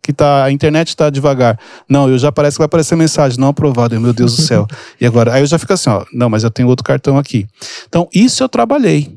[0.07, 1.59] que tá, a internet está devagar.
[1.89, 4.65] Não, eu já parece que vai aparecer mensagem não aprovado, Eu, meu Deus do céu.
[5.01, 7.45] E agora, aí eu já fico assim, ó, não, mas eu tenho outro cartão aqui.
[7.89, 9.13] Então, isso eu trabalhei.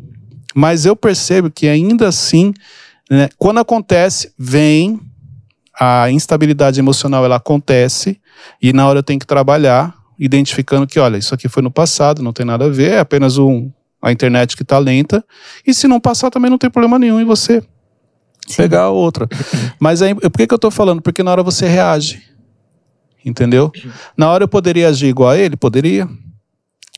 [0.53, 2.53] Mas eu percebo que ainda assim,
[3.09, 4.98] né, quando acontece, vem
[5.79, 8.20] a instabilidade emocional, ela acontece
[8.61, 12.20] e na hora eu tenho que trabalhar identificando que, olha, isso aqui foi no passado,
[12.20, 13.70] não tem nada a ver, é apenas um,
[14.03, 15.24] a internet que está lenta.
[15.64, 17.62] E se não passar, também não tem problema nenhum em você
[18.56, 19.28] pegar a outra.
[19.78, 21.02] Mas aí, por que, que eu estou falando?
[21.02, 22.22] Porque na hora você reage.
[23.24, 23.70] Entendeu?
[24.16, 25.56] Na hora eu poderia agir igual a ele?
[25.56, 26.08] Poderia.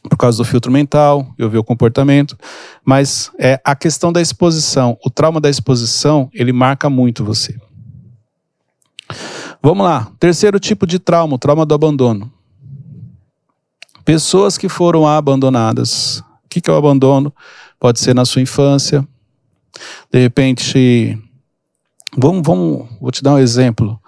[0.09, 2.37] Por causa do filtro mental, eu vi o comportamento.
[2.85, 7.57] Mas é a questão da exposição, o trauma da exposição, ele marca muito você.
[9.63, 10.11] Vamos lá.
[10.19, 12.33] Terceiro tipo de trauma, o trauma do abandono.
[14.05, 16.19] Pessoas que foram abandonadas.
[16.45, 17.33] O que, que é o abandono?
[17.79, 19.07] Pode ser na sua infância.
[20.11, 21.17] De repente,
[22.17, 24.01] vamos, vamos, vou te dar um exemplo.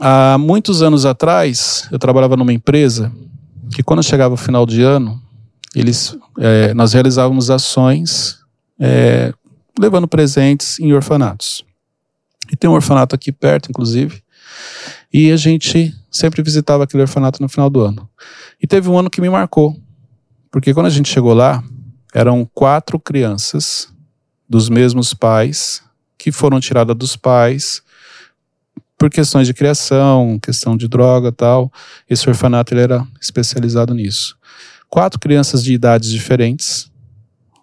[0.00, 3.12] Há muitos anos atrás, eu trabalhava numa empresa
[3.74, 5.20] que quando chegava o final de ano,
[5.74, 8.38] eles, é, nós realizávamos ações
[8.78, 9.32] é,
[9.78, 11.64] levando presentes em orfanatos.
[12.50, 14.22] E tem um orfanato aqui perto, inclusive,
[15.12, 18.08] e a gente sempre visitava aquele orfanato no final do ano.
[18.62, 19.76] E teve um ano que me marcou,
[20.50, 21.62] porque quando a gente chegou lá,
[22.14, 23.92] eram quatro crianças
[24.48, 25.82] dos mesmos pais
[26.18, 27.82] que foram tiradas dos pais
[28.98, 31.72] por questões de criação, questão de droga tal.
[32.10, 34.36] Esse orfanato ele era especializado nisso.
[34.90, 36.90] Quatro crianças de idades diferentes.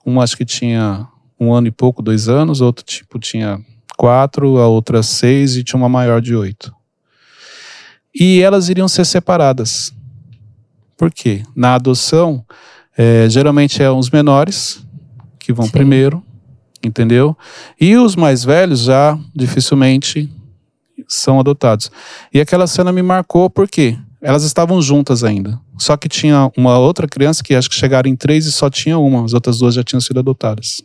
[0.05, 3.59] Uma acho que tinha um ano e pouco, dois anos, outro tipo tinha
[3.97, 6.73] quatro, a outra seis e tinha uma maior de oito.
[8.13, 9.93] E elas iriam ser separadas.
[10.95, 11.43] Por quê?
[11.53, 12.45] Na adoção,
[12.97, 14.81] é, geralmente é os menores
[15.37, 15.71] que vão Sim.
[15.71, 16.23] primeiro,
[16.85, 17.35] entendeu?
[17.79, 20.29] E os mais velhos já dificilmente
[21.07, 21.91] são adotados.
[22.33, 25.59] E aquela cena me marcou porque elas estavam juntas ainda.
[25.77, 28.97] Só que tinha uma outra criança que acho que chegaram em três e só tinha
[28.97, 30.81] uma, as outras duas já tinham sido adotadas.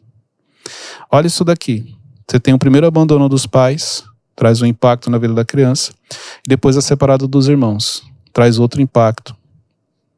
[1.10, 1.94] Olha isso daqui.
[2.28, 4.04] Você tem o primeiro abandono dos pais,
[4.36, 5.92] traz um impacto na vida da criança,
[6.46, 9.34] e depois é separado dos irmãos, traz outro impacto.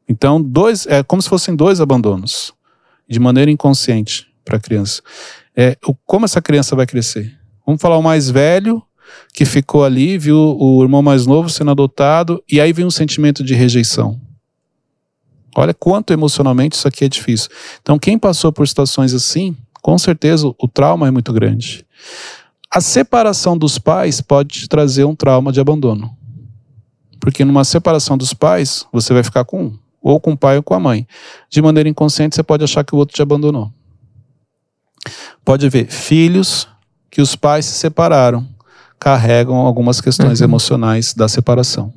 [0.07, 2.53] Então, dois, é como se fossem dois abandonos,
[3.09, 5.01] de maneira inconsciente para a criança.
[5.55, 7.37] É, como essa criança vai crescer?
[7.65, 8.81] Vamos falar o mais velho,
[9.33, 13.43] que ficou ali, viu o irmão mais novo sendo adotado, e aí vem um sentimento
[13.43, 14.19] de rejeição.
[15.55, 17.49] Olha quanto emocionalmente isso aqui é difícil.
[17.81, 21.85] Então, quem passou por situações assim, com certeza o trauma é muito grande.
[22.71, 26.17] A separação dos pais pode te trazer um trauma de abandono.
[27.19, 30.63] Porque numa separação dos pais, você vai ficar com um, ou com o pai ou
[30.63, 31.07] com a mãe.
[31.49, 33.71] De maneira inconsciente, você pode achar que o outro te abandonou.
[35.43, 36.67] Pode haver filhos
[37.11, 38.47] que os pais se separaram,
[38.99, 40.45] carregam algumas questões Uhum.
[40.45, 41.93] emocionais da separação.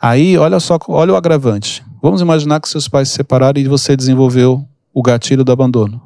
[0.00, 1.84] Aí, olha só, olha o agravante.
[2.02, 6.00] Vamos imaginar que seus pais se separaram e você desenvolveu o gatilho do abandono.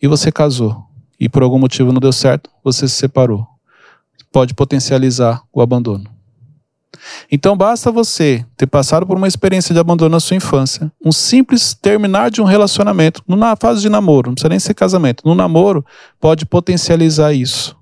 [0.00, 0.84] E você casou.
[1.18, 3.46] E por algum motivo não deu certo, você se separou.
[4.32, 6.04] pode potencializar o abandono.
[7.30, 11.74] Então basta você ter passado por uma experiência de abandono na sua infância, um simples
[11.74, 15.84] terminar de um relacionamento, na fase de namoro, não precisa nem ser casamento, no namoro
[16.20, 17.76] pode potencializar isso.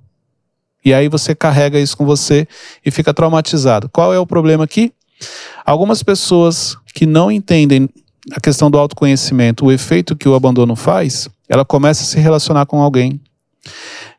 [0.85, 2.47] E aí você carrega isso com você
[2.85, 3.89] e fica traumatizado.
[3.89, 4.93] Qual é o problema aqui?
[5.65, 7.89] Algumas pessoas que não entendem
[8.33, 12.67] a questão do autoconhecimento, o efeito que o abandono faz, ela começa a se relacionar
[12.67, 13.21] com alguém.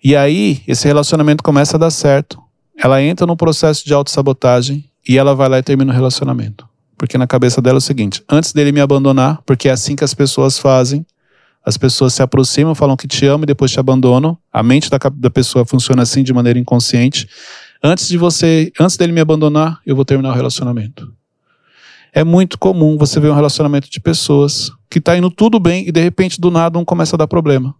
[0.03, 2.41] E aí, esse relacionamento começa a dar certo.
[2.77, 6.67] Ela entra no processo de autossabotagem e ela vai lá e termina o relacionamento.
[6.97, 10.03] Porque na cabeça dela é o seguinte: antes dele me abandonar, porque é assim que
[10.03, 11.05] as pessoas fazem,
[11.63, 14.37] as pessoas se aproximam, falam que te amam e depois te abandonam.
[14.51, 17.27] A mente da, da pessoa funciona assim de maneira inconsciente.
[17.83, 21.11] Antes de você, antes dele me abandonar, eu vou terminar o relacionamento.
[22.13, 25.91] É muito comum você ver um relacionamento de pessoas que está indo tudo bem e
[25.91, 27.75] de repente do nada um começa a dar problema.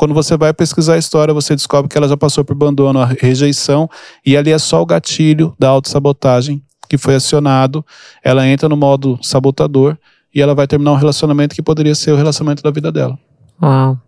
[0.00, 3.86] Quando você vai pesquisar a história, você descobre que ela já passou por abandono, rejeição,
[4.24, 7.84] e ali é só o gatilho da autossabotagem que foi acionado.
[8.24, 9.98] Ela entra no modo sabotador
[10.34, 13.18] e ela vai terminar um relacionamento que poderia ser o relacionamento da vida dela.
[13.62, 13.98] Uau.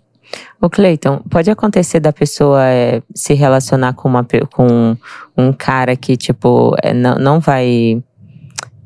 [0.59, 4.97] O Cleiton, pode acontecer da pessoa é, se relacionar com, uma, com
[5.37, 8.03] um cara que, tipo, é, não, não vai.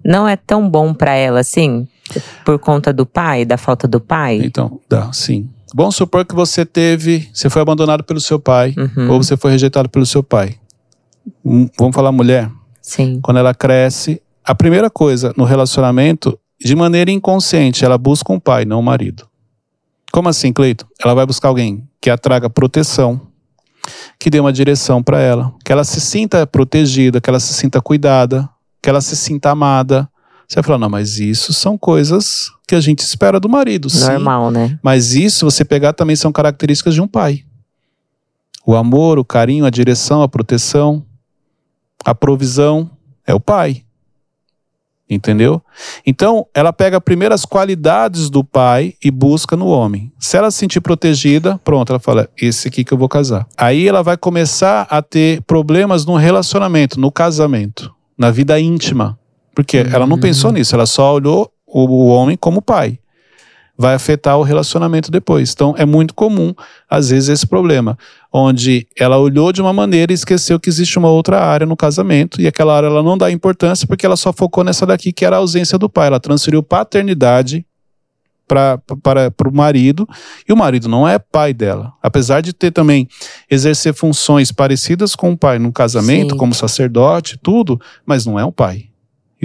[0.04, 1.86] Não é tão bom para ela assim?
[2.44, 4.40] Por conta do pai, da falta do pai?
[4.42, 5.48] Então, dá, sim.
[5.74, 9.10] Vamos supor que você teve, você foi abandonado pelo seu pai, uhum.
[9.10, 10.56] ou você foi rejeitado pelo seu pai.
[11.44, 12.50] Hum, vamos falar mulher?
[12.80, 13.20] Sim.
[13.20, 18.64] Quando ela cresce, a primeira coisa no relacionamento, de maneira inconsciente, ela busca um pai,
[18.64, 19.26] não um marido.
[20.12, 20.86] Como assim, Cleito?
[21.02, 23.20] Ela vai buscar alguém que a traga proteção,
[24.18, 27.80] que dê uma direção para ela, que ela se sinta protegida, que ela se sinta
[27.80, 28.48] cuidada,
[28.80, 30.08] que ela se sinta amada,
[30.48, 33.88] você vai falar, não, mas isso são coisas que a gente espera do marido.
[33.92, 34.78] Normal, sim, né?
[34.82, 37.44] Mas isso, você pegar, também são características de um pai.
[38.64, 41.04] O amor, o carinho, a direção, a proteção,
[42.04, 42.90] a provisão
[43.26, 43.82] é o pai.
[45.08, 45.62] Entendeu?
[46.04, 50.12] Então, ela pega primeiro as qualidades do pai e busca no homem.
[50.18, 53.46] Se ela se sentir protegida, pronto, ela fala: esse aqui que eu vou casar.
[53.56, 59.16] Aí ela vai começar a ter problemas no relacionamento, no casamento, na vida íntima.
[59.56, 59.88] Porque uhum.
[59.90, 62.98] ela não pensou nisso, ela só olhou o, o homem como pai.
[63.78, 65.52] Vai afetar o relacionamento depois.
[65.54, 66.54] Então é muito comum,
[66.88, 67.96] às vezes, esse problema,
[68.30, 72.38] onde ela olhou de uma maneira e esqueceu que existe uma outra área no casamento,
[72.38, 75.36] e aquela área ela não dá importância porque ela só focou nessa daqui, que era
[75.36, 76.08] a ausência do pai.
[76.08, 77.64] Ela transferiu paternidade
[78.46, 78.78] para
[79.46, 80.06] o marido,
[80.46, 81.94] e o marido não é pai dela.
[82.02, 83.08] Apesar de ter também
[83.50, 86.36] exercer funções parecidas com o pai no casamento, Sim.
[86.36, 88.90] como sacerdote, tudo, mas não é o pai.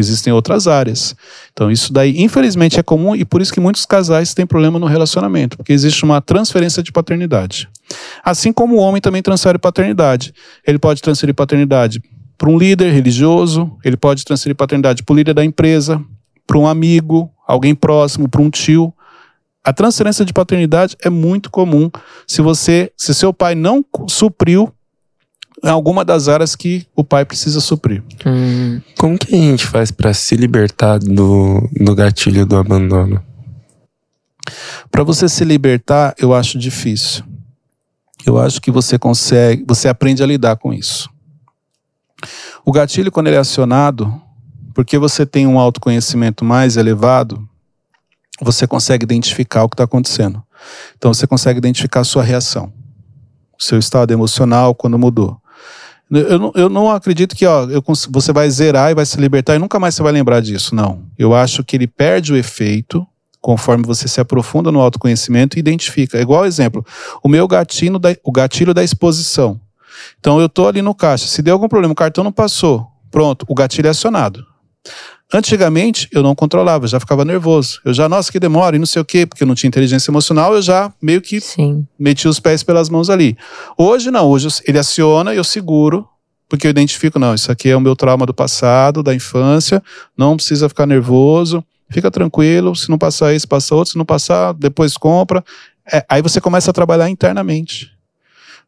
[0.01, 1.15] Existem outras áreas.
[1.53, 4.85] Então, isso daí, infelizmente, é comum e por isso que muitos casais têm problema no
[4.85, 7.69] relacionamento, porque existe uma transferência de paternidade.
[8.23, 10.33] Assim como o homem também transfere paternidade.
[10.65, 12.01] Ele pode transferir paternidade
[12.37, 16.03] para um líder religioso, ele pode transferir paternidade para o líder da empresa,
[16.47, 18.93] para um amigo, alguém próximo, para um tio.
[19.63, 21.89] A transferência de paternidade é muito comum
[22.27, 24.73] se você, se seu pai não supriu
[25.63, 28.03] em alguma das áreas que o pai precisa suprir.
[28.25, 28.81] Hum.
[28.97, 33.23] Como que a gente faz para se libertar do, do gatilho do abandono?
[34.89, 37.23] Para você se libertar, eu acho difícil.
[38.25, 41.09] Eu acho que você consegue, você aprende a lidar com isso.
[42.65, 44.21] O gatilho, quando ele é acionado,
[44.73, 47.47] porque você tem um autoconhecimento mais elevado,
[48.39, 50.43] você consegue identificar o que está acontecendo.
[50.97, 52.71] Então você consegue identificar a sua reação,
[53.59, 55.40] o seu estado emocional quando mudou.
[56.11, 59.55] Eu não, eu não acredito que ó, eu, você vai zerar e vai se libertar
[59.55, 60.75] e nunca mais você vai lembrar disso.
[60.75, 61.03] Não.
[61.17, 63.07] Eu acho que ele perde o efeito
[63.39, 66.17] conforme você se aprofunda no autoconhecimento e identifica.
[66.17, 66.85] É igual exemplo,
[67.23, 69.59] o meu gatilho da, o gatilho da exposição.
[70.19, 73.45] Então eu estou ali no caixa, se deu algum problema, o cartão não passou, pronto,
[73.47, 74.45] o gatilho é acionado.
[75.33, 77.79] Antigamente eu não controlava, eu já ficava nervoso.
[77.85, 80.11] Eu já, nossa, que demora e não sei o quê, porque eu não tinha inteligência
[80.11, 81.87] emocional, eu já meio que Sim.
[81.97, 83.37] meti os pés pelas mãos ali.
[83.77, 86.07] Hoje não, hoje ele aciona e eu seguro,
[86.49, 89.81] porque eu identifico, não, isso aqui é o meu trauma do passado, da infância,
[90.17, 94.53] não precisa ficar nervoso, fica tranquilo, se não passar isso, passa outro, se não passar,
[94.53, 95.43] depois compra.
[95.89, 97.91] É, aí você começa a trabalhar internamente.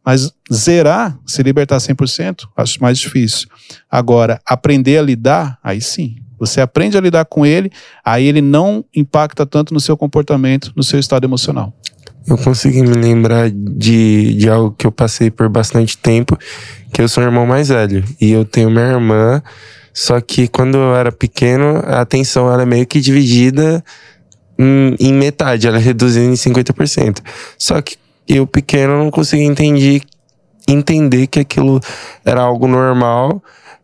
[0.05, 3.47] Mas zerar, se libertar 100%, acho mais difícil.
[3.89, 6.22] Agora, aprender a lidar, aí sim.
[6.45, 7.71] Você aprende a lidar com ele,
[8.03, 11.73] aí ele não impacta tanto no seu comportamento, no seu estado emocional.
[12.25, 16.37] Eu consegui me lembrar de, de algo que eu passei por bastante tempo,
[16.93, 18.03] que eu sou o irmão mais velho.
[18.19, 19.41] E eu tenho minha irmã,
[19.93, 23.83] só que quando eu era pequeno, a atenção era meio que dividida
[24.57, 27.19] em, em metade, ela é reduzida em 50%.
[27.57, 30.01] Só que eu pequeno não conseguia entender
[30.67, 31.79] entender que aquilo
[32.23, 33.43] era algo normal.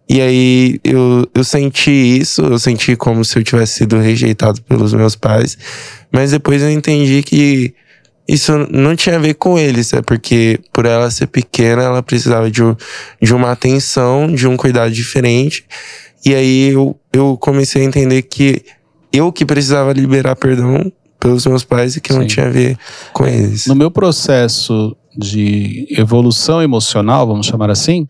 [0.09, 4.91] E aí eu, eu senti isso, eu senti como se eu tivesse sido rejeitado pelos
[4.91, 5.55] meus pais.
[6.11, 7.75] Mas depois eu entendi que
[8.27, 12.49] isso não tinha a ver com eles, é porque por ela ser pequena, ela precisava
[12.49, 12.61] de,
[13.21, 15.63] de uma atenção, de um cuidado diferente.
[16.25, 18.63] E aí eu, eu comecei a entender que
[19.13, 22.19] eu que precisava liberar perdão pelos meus pais e que Sim.
[22.19, 22.77] não tinha a ver
[23.13, 23.67] com eles.
[23.67, 28.07] No meu processo de evolução emocional, vamos chamar assim,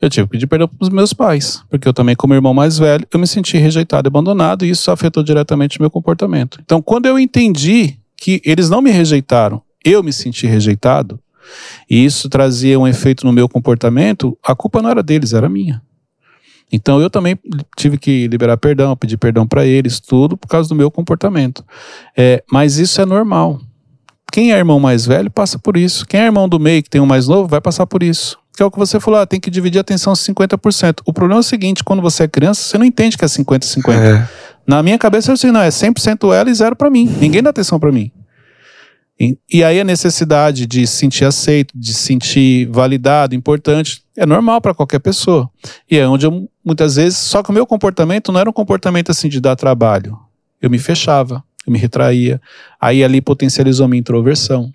[0.00, 2.78] eu tive que pedir perdão para os meus pais, porque eu também, como irmão mais
[2.78, 6.58] velho, eu me senti rejeitado e abandonado e isso afetou diretamente o meu comportamento.
[6.64, 11.20] Então, quando eu entendi que eles não me rejeitaram, eu me senti rejeitado,
[11.88, 15.82] e isso trazia um efeito no meu comportamento, a culpa não era deles, era minha.
[16.72, 17.36] Então eu também
[17.76, 21.64] tive que liberar perdão, pedir perdão para eles, tudo por causa do meu comportamento.
[22.16, 23.60] É, mas isso é normal.
[24.30, 26.06] Quem é irmão mais velho passa por isso.
[26.06, 28.62] Quem é irmão do meio que tem um mais novo vai passar por isso que
[28.62, 31.00] é o que você falou, ah, tem que dividir a atenção 50%.
[31.06, 33.92] O problema é o seguinte, quando você é criança, você não entende que é 50-50.
[33.92, 34.28] É.
[34.66, 37.06] Na minha cabeça, eu assim, não, é 100% ela e zero para mim.
[37.20, 38.12] Ninguém dá atenção para mim.
[39.18, 44.24] E, e, aí a necessidade de se sentir aceito, de se sentir validado, importante, é
[44.24, 45.50] normal para qualquer pessoa.
[45.90, 49.10] E é onde eu, muitas vezes, só que o meu comportamento não era um comportamento
[49.10, 50.18] assim de dar trabalho.
[50.60, 52.40] Eu me fechava, eu me retraía.
[52.80, 54.72] Aí ali potencializou a minha introversão.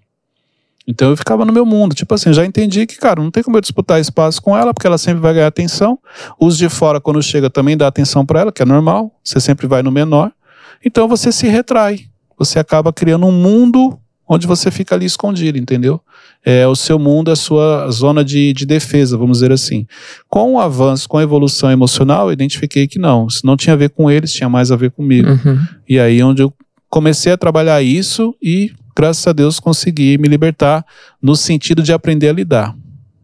[0.87, 1.95] Então eu ficava no meu mundo.
[1.95, 4.85] Tipo assim, já entendi que, cara, não tem como eu disputar espaço com ela, porque
[4.85, 5.97] ela sempre vai ganhar atenção.
[6.39, 9.11] Os de fora, quando chega, também dá atenção para ela, que é normal.
[9.23, 10.31] Você sempre vai no menor.
[10.83, 12.01] Então você se retrai.
[12.37, 16.01] Você acaba criando um mundo onde você fica ali escondido, entendeu?
[16.43, 19.85] É o seu mundo, a sua zona de, de defesa, vamos dizer assim.
[20.27, 23.27] Com o avanço, com a evolução emocional, eu identifiquei que não.
[23.27, 25.29] Isso não tinha a ver com eles, tinha mais a ver comigo.
[25.29, 25.59] Uhum.
[25.87, 26.53] E aí onde eu
[26.89, 30.85] comecei a trabalhar isso e graças a Deus, consegui me libertar
[31.21, 32.75] no sentido de aprender a lidar.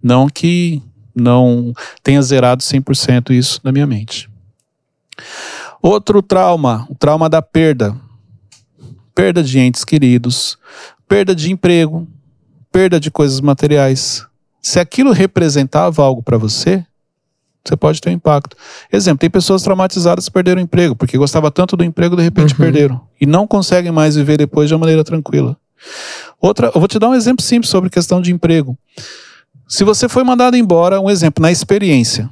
[0.02, 0.82] Não que
[1.16, 4.30] não tenha zerado 100% isso na minha mente.
[5.82, 7.96] Outro trauma, o trauma da perda.
[9.14, 10.58] Perda de entes queridos,
[11.08, 12.08] perda de emprego,
[12.72, 14.26] perda de coisas materiais.
[14.62, 16.86] Se aquilo representava algo para você,
[17.64, 18.56] você pode ter um impacto.
[18.92, 22.54] Exemplo, tem pessoas traumatizadas que perderam o emprego, porque gostava tanto do emprego, de repente
[22.54, 22.58] uhum.
[22.60, 23.02] perderam.
[23.20, 25.58] E não conseguem mais viver depois de uma maneira tranquila.
[26.40, 28.78] Outra, eu vou te dar um exemplo simples sobre questão de emprego.
[29.68, 32.30] Se você foi mandado embora, um exemplo, na experiência,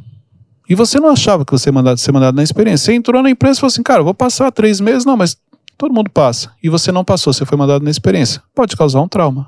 [0.67, 3.29] e você não achava que você ia mandado, ser mandado na experiência, você entrou na
[3.29, 5.37] empresa e falou assim, cara, vou passar três meses, não, mas
[5.77, 9.07] todo mundo passa, e você não passou, você foi mandado na experiência, pode causar um
[9.07, 9.47] trauma.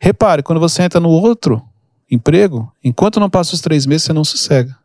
[0.00, 1.62] Repare, quando você entra no outro
[2.10, 4.76] emprego, enquanto não passa os três meses, você não sossega.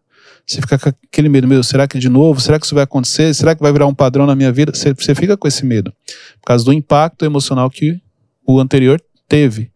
[0.45, 2.39] Você fica com aquele medo, meu, será que de novo?
[2.39, 3.33] Será que isso vai acontecer?
[3.33, 4.73] Será que vai virar um padrão na minha vida?
[4.73, 5.91] Você, você fica com esse medo.
[6.39, 7.99] Por causa do impacto emocional que
[8.47, 9.71] o anterior teve.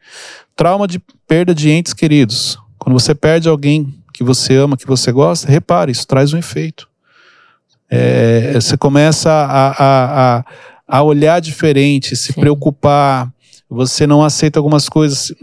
[0.56, 2.58] Trauma de perda de entes queridos.
[2.80, 6.90] Quando você perde alguém que você ama, que você gosta, repare, isso traz um efeito.
[7.90, 10.46] É, você começa a, a,
[10.88, 12.40] a, olhar diferente, se Sim.
[12.40, 13.32] preocupar,
[13.70, 15.34] você não aceita algumas coisas.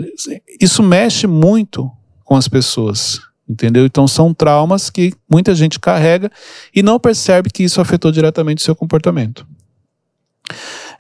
[0.59, 1.91] Isso mexe muito
[2.25, 3.21] com as pessoas.
[3.49, 3.87] Entendeu?
[3.87, 6.31] Então são traumas que muita gente carrega
[6.75, 9.47] e não percebe que isso afetou diretamente o seu comportamento.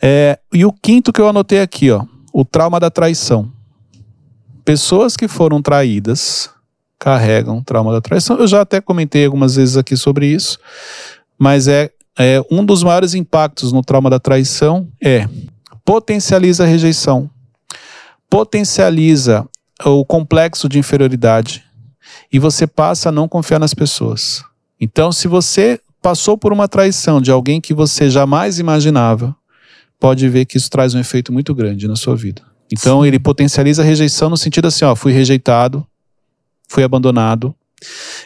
[0.00, 2.04] É, e o quinto que eu anotei aqui, ó,
[2.38, 3.52] o trauma da traição.
[4.64, 6.48] Pessoas que foram traídas
[6.96, 8.38] carregam trauma da traição.
[8.38, 10.56] Eu já até comentei algumas vezes aqui sobre isso,
[11.36, 15.28] mas é, é um dos maiores impactos no trauma da traição é
[15.84, 17.28] potencializa a rejeição,
[18.30, 19.44] potencializa
[19.84, 21.64] o complexo de inferioridade
[22.32, 24.44] e você passa a não confiar nas pessoas.
[24.80, 29.34] Então, se você passou por uma traição de alguém que você jamais imaginava,
[29.98, 32.42] pode ver que isso traz um efeito muito grande na sua vida.
[32.72, 33.08] Então Sim.
[33.08, 35.86] ele potencializa a rejeição no sentido assim, ó, fui rejeitado,
[36.68, 37.54] fui abandonado.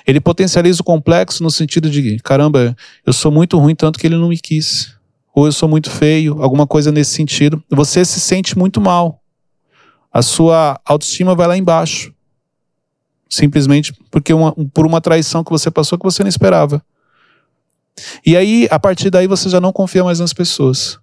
[0.07, 4.17] Ele potencializa o complexo no sentido de, caramba, eu sou muito ruim tanto que ele
[4.17, 4.95] não me quis.
[5.35, 7.63] Ou eu sou muito feio, alguma coisa nesse sentido.
[7.71, 9.23] Você se sente muito mal.
[10.13, 12.13] A sua autoestima vai lá embaixo.
[13.29, 16.85] Simplesmente porque uma, por uma traição que você passou que você não esperava.
[18.25, 20.99] E aí, a partir daí, você já não confia mais nas pessoas.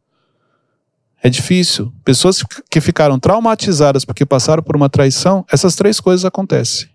[1.21, 1.93] É difícil.
[2.03, 6.89] Pessoas que ficaram traumatizadas porque passaram por uma traição, essas três coisas acontecem.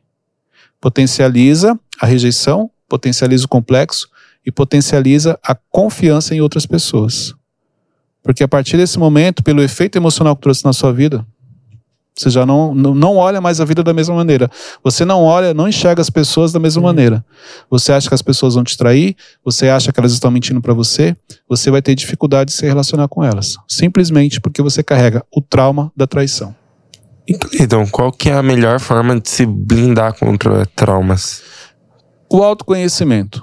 [0.80, 4.08] Potencializa a rejeição, potencializa o complexo
[4.44, 7.34] e potencializa a confiança em outras pessoas.
[8.22, 11.26] Porque a partir desse momento, pelo efeito emocional que trouxe na sua vida,
[12.16, 14.48] você já não, não olha mais a vida da mesma maneira.
[14.84, 16.86] Você não olha, não enxerga as pessoas da mesma uhum.
[16.86, 17.24] maneira.
[17.68, 20.72] Você acha que as pessoas vão te trair, você acha que elas estão mentindo para
[20.72, 21.16] você,
[21.48, 23.56] você vai ter dificuldade de se relacionar com elas.
[23.68, 26.54] Simplesmente porque você carrega o trauma da traição.
[27.26, 31.42] E Cleiton, qual que é a melhor forma de se blindar contra traumas?
[32.30, 33.42] O autoconhecimento.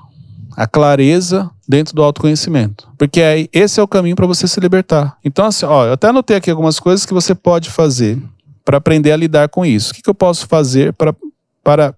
[0.55, 2.87] A clareza dentro do autoconhecimento.
[2.97, 5.17] Porque aí, esse é o caminho para você se libertar.
[5.25, 8.21] Então, assim, ó, eu até anotei aqui algumas coisas que você pode fazer
[8.63, 9.91] para aprender a lidar com isso.
[9.91, 11.95] O que, que eu posso fazer para,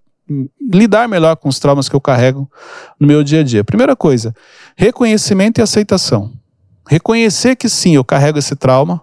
[0.72, 2.50] lidar melhor com os traumas que eu carrego
[3.00, 3.64] no meu dia a dia?
[3.64, 4.34] Primeira coisa,
[4.76, 6.32] reconhecimento e aceitação.
[6.88, 9.02] Reconhecer que sim, eu carrego esse trauma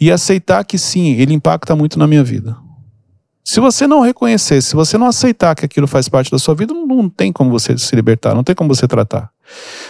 [0.00, 2.56] e aceitar que sim, ele impacta muito na minha vida.
[3.44, 6.72] Se você não reconhecer, se você não aceitar que aquilo faz parte da sua vida,
[6.72, 9.30] não tem como você se libertar, não tem como você tratar.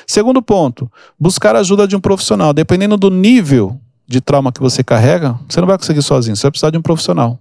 [0.06, 2.52] Segundo ponto, buscar a ajuda de um profissional.
[2.52, 3.78] Dependendo do nível
[4.10, 6.82] de trauma que você carrega, você não vai conseguir sozinho, você vai precisar de um
[6.82, 7.38] profissional,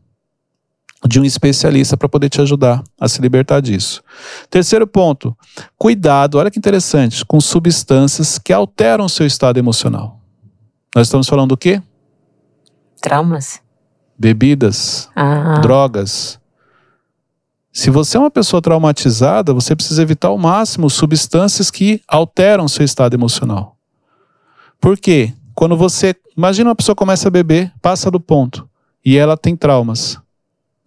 [1.08, 4.04] de um especialista para poder te ajudar a se libertar disso.
[4.52, 5.36] Terceiro ponto,
[5.80, 10.20] cuidado, olha que interessante, com substâncias que alteram o seu estado emocional.
[10.96, 11.82] Nós estamos falando do quê?
[13.02, 13.60] Traumas?
[14.16, 16.40] Bebidas, Ah, drogas.
[17.74, 22.86] Se você é uma pessoa traumatizada, você precisa evitar ao máximo substâncias que alteram seu
[22.86, 23.76] estado emocional.
[24.80, 25.34] Por quê?
[25.60, 26.16] Quando você.
[26.38, 28.66] Imagina uma pessoa começa a beber, passa do ponto,
[29.04, 30.18] e ela tem traumas.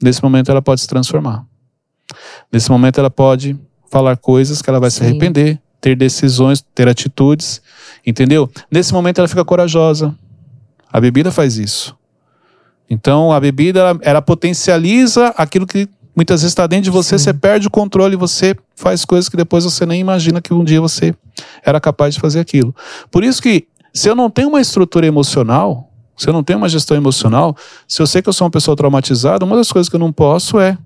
[0.02, 1.44] Nesse momento ela pode se transformar.
[2.50, 3.54] Nesse momento ela pode
[3.90, 5.04] falar coisas que ela vai se Sim.
[5.04, 7.60] arrepender, ter decisões, ter atitudes,
[8.06, 8.50] entendeu?
[8.70, 10.16] Nesse momento ela fica corajosa.
[10.90, 11.94] A bebida faz isso.
[12.88, 17.24] Então a bebida ela, ela potencializa aquilo que muitas vezes está dentro de você, Sim.
[17.24, 20.80] você perde o controle, você faz coisas que depois você nem imagina que um dia
[20.80, 21.14] você
[21.62, 22.74] era capaz de fazer aquilo.
[23.10, 26.68] Por isso que se eu não tenho uma estrutura emocional, se eu não tenho uma
[26.68, 29.96] gestão emocional, se eu sei que eu sou uma pessoa traumatizada, uma das coisas que
[29.96, 30.78] eu não posso é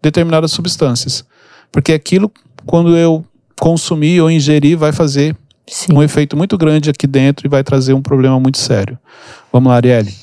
[0.00, 1.24] determinadas substâncias.
[1.72, 2.30] Porque aquilo,
[2.64, 3.24] quando eu
[3.58, 5.36] consumir ou ingerir, vai fazer
[5.66, 5.92] sim.
[5.92, 8.98] um efeito muito grande aqui dentro e vai trazer um problema muito sério.
[9.52, 10.14] Vamos lá, Arielle.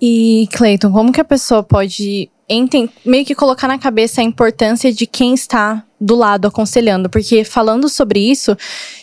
[0.00, 2.28] E, Cleiton, como que a pessoa pode
[3.04, 7.08] meio que colocar na cabeça a importância de quem está do lado aconselhando?
[7.08, 8.56] Porque falando sobre isso,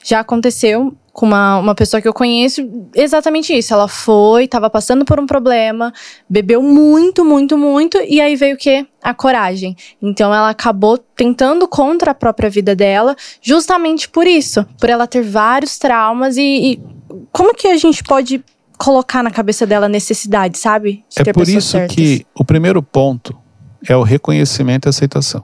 [0.03, 2.61] já aconteceu com uma, uma pessoa que eu conheço
[2.95, 3.73] exatamente isso.
[3.73, 5.93] Ela foi, estava passando por um problema,
[6.29, 8.87] bebeu muito, muito, muito, e aí veio o quê?
[9.03, 9.75] A coragem.
[10.01, 15.21] Então ela acabou tentando contra a própria vida dela, justamente por isso, por ela ter
[15.21, 16.81] vários traumas e, e
[17.31, 18.41] como que a gente pode
[18.79, 21.03] colocar na cabeça dela a necessidade, sabe?
[21.15, 21.93] De É por isso certas.
[21.95, 23.37] que o primeiro ponto
[23.85, 25.43] é o reconhecimento e aceitação.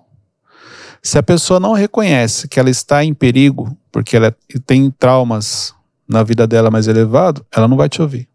[1.03, 5.75] Se a pessoa não reconhece que ela está em perigo, porque ela tem traumas
[6.07, 8.27] na vida dela mais elevado, ela não vai te ouvir.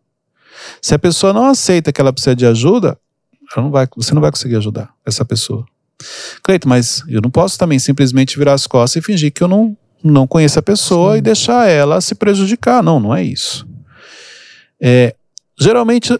[0.82, 2.98] Se a pessoa não aceita que ela precisa de ajuda,
[3.56, 5.64] não vai, você não vai conseguir ajudar essa pessoa.
[6.42, 9.76] Cleito, mas eu não posso também simplesmente virar as costas e fingir que eu não,
[10.04, 11.18] não conheço a pessoa Sim.
[11.18, 12.82] e deixar ela se prejudicar.
[12.82, 13.66] Não, não é isso.
[14.80, 15.14] É,
[15.58, 16.18] geralmente,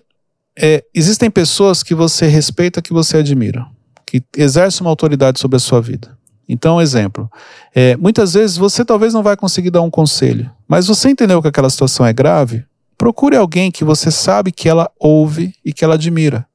[0.56, 3.66] é, existem pessoas que você respeita, que você admira,
[4.04, 6.16] que exercem uma autoridade sobre a sua vida.
[6.48, 7.30] Então, exemplo,
[7.74, 11.48] é, muitas vezes você talvez não vai conseguir dar um conselho, mas você entendeu que
[11.48, 12.64] aquela situação é grave?
[12.98, 16.46] Procure alguém que você sabe que ela ouve e que ela admira.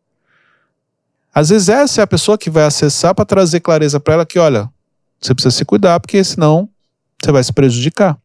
[1.33, 4.37] Às vezes essa é a pessoa que vai acessar para trazer clareza para ela que,
[4.37, 4.69] olha,
[5.19, 6.69] você precisa se cuidar, porque senão
[7.21, 8.17] você vai se prejudicar.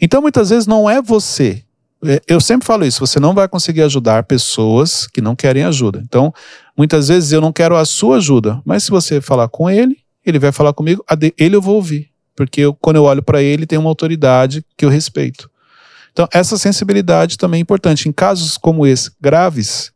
[0.00, 1.64] Então, muitas vezes não é você.
[2.04, 6.02] É, Eu sempre falo isso, você não vai conseguir ajudar pessoas que não querem ajuda.
[6.04, 6.32] Então,
[6.76, 10.38] muitas vezes eu não quero a sua ajuda, mas se você falar com ele, ele
[10.38, 11.04] vai falar comigo,
[11.38, 14.84] ele eu vou ouvir, porque eu- quando eu olho para ele, tem uma autoridade que
[14.84, 15.50] eu respeito.
[16.12, 18.08] Então, essa sensibilidade também é importante.
[18.08, 19.92] Em casos como esse, graves,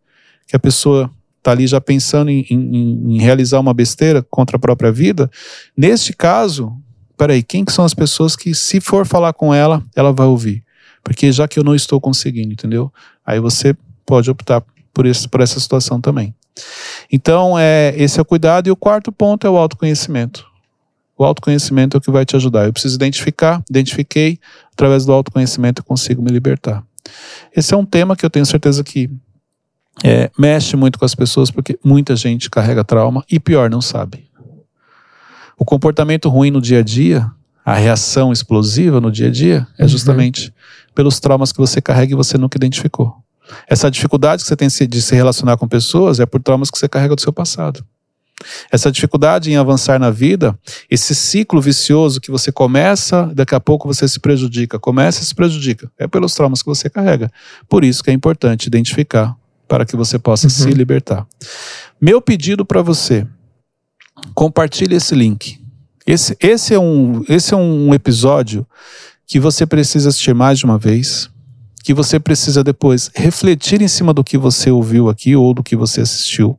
[0.46, 4.60] que a pessoa está ali já pensando em, em- em realizar uma besteira contra a
[4.60, 5.30] própria vida,
[5.76, 6.72] neste caso,
[7.16, 10.64] peraí, quem que são as pessoas que, se for falar com ela, ela vai ouvir?
[11.02, 12.92] Porque já que eu não estou conseguindo, entendeu?
[13.24, 16.34] Aí você pode optar por, esse, por essa situação também.
[17.10, 18.68] Então, é, esse é o cuidado.
[18.68, 20.46] E o quarto ponto é o autoconhecimento.
[21.16, 22.66] O autoconhecimento é o que vai te ajudar.
[22.66, 24.38] Eu preciso identificar, identifiquei,
[24.72, 26.82] através do autoconhecimento eu consigo me libertar.
[27.54, 29.10] Esse é um tema que eu tenho certeza que
[30.04, 34.28] é, mexe muito com as pessoas, porque muita gente carrega trauma e, pior, não sabe.
[35.58, 37.28] O comportamento ruim no dia a dia,
[37.64, 39.84] a reação explosiva no dia a dia, é
[40.46, 40.52] Uhum.
[40.98, 43.14] Pelos traumas que você carrega e você nunca identificou.
[43.68, 46.88] Essa dificuldade que você tem de se relacionar com pessoas é por traumas que você
[46.88, 47.84] carrega do seu passado.
[48.68, 50.58] Essa dificuldade em avançar na vida,
[50.90, 55.36] esse ciclo vicioso que você começa, daqui a pouco você se prejudica, começa e se
[55.36, 57.30] prejudica, é pelos traumas que você carrega.
[57.68, 59.36] Por isso que é importante identificar
[59.68, 60.50] para que você possa Uhum.
[60.50, 61.24] se libertar.
[62.00, 63.24] Meu pedido para você,
[64.34, 65.60] compartilhe esse link.
[66.04, 68.66] Esse, esse, é um, esse é um episódio
[69.28, 71.30] que você precisa assistir mais de uma vez,
[71.84, 75.76] que você precisa depois refletir em cima do que você ouviu aqui ou do que
[75.76, 76.58] você assistiu.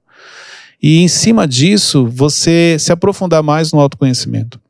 [0.82, 4.61] E em cima disso, você se aprofundar mais no autoconhecimento.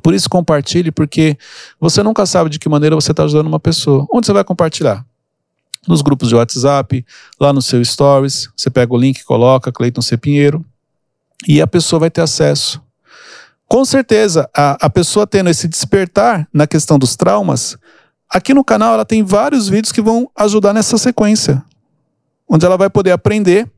[0.00, 1.36] Por isso, compartilhe, porque
[1.80, 4.06] você nunca sabe de que maneira você está ajudando uma pessoa.
[4.12, 5.04] Onde você vai compartilhar?
[5.88, 7.04] Nos grupos de WhatsApp,
[7.40, 8.48] lá no seu Stories.
[8.56, 10.16] Você pega o link, coloca Cleiton C.
[10.16, 10.64] Pinheiro,
[11.48, 12.80] e a pessoa vai ter acesso.
[13.68, 17.76] Com certeza, a, a pessoa tendo esse despertar na questão dos traumas,
[18.28, 21.62] aqui no canal ela tem vários vídeos que vão ajudar nessa sequência,
[22.48, 23.70] onde ela vai poder aprender,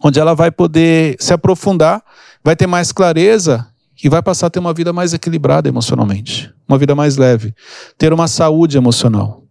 [0.00, 2.00] onde ela vai poder se aprofundar,
[2.44, 3.66] vai ter mais clareza
[4.02, 7.52] e vai passar a ter uma vida mais equilibrada emocionalmente, uma vida mais leve,
[7.98, 9.42] ter uma saúde emocional.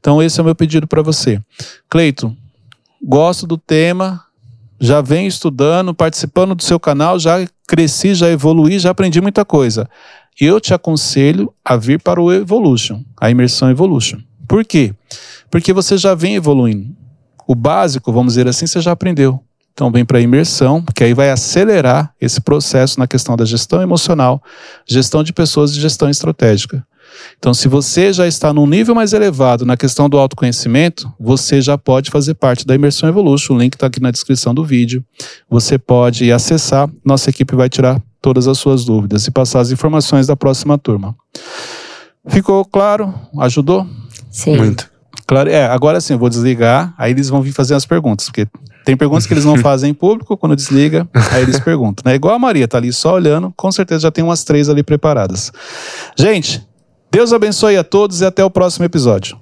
[0.00, 1.40] Então esse é o meu pedido para você.
[1.88, 2.36] Cleito,
[3.00, 4.24] gosto do tema,
[4.80, 9.88] já venho estudando, participando do seu canal, já cresci, já evoluí, já aprendi muita coisa.
[10.38, 14.18] Eu te aconselho a vir para o Evolution, a imersão Evolution.
[14.46, 14.94] Por quê?
[15.50, 16.94] Porque você já vem evoluindo.
[17.46, 19.42] O básico, vamos dizer assim, você já aprendeu.
[19.72, 23.80] Então vem para a imersão, que aí vai acelerar esse processo na questão da gestão
[23.80, 24.42] emocional,
[24.86, 26.86] gestão de pessoas e gestão estratégica.
[27.38, 31.76] Então, se você já está num nível mais elevado na questão do autoconhecimento, você já
[31.76, 33.54] pode fazer parte da Imersão Evolution.
[33.54, 35.04] O link está aqui na descrição do vídeo.
[35.50, 40.26] Você pode acessar, nossa equipe vai tirar todas as suas dúvidas e passar as informações
[40.26, 41.16] da próxima turma.
[42.28, 43.12] Ficou claro?
[43.38, 43.86] Ajudou?
[44.30, 44.56] Sim.
[44.56, 44.92] Muito.
[45.26, 48.46] Claro, é, agora sim, eu vou desligar, aí eles vão vir fazer as perguntas, porque
[48.84, 52.02] tem perguntas que eles não fazem em público, quando desliga, aí eles perguntam.
[52.04, 52.16] Né?
[52.16, 55.52] Igual a Maria, tá ali só olhando, com certeza já tem umas três ali preparadas.
[56.18, 56.62] Gente,
[57.14, 59.38] Deus abençoe a todos e até o próximo episódio.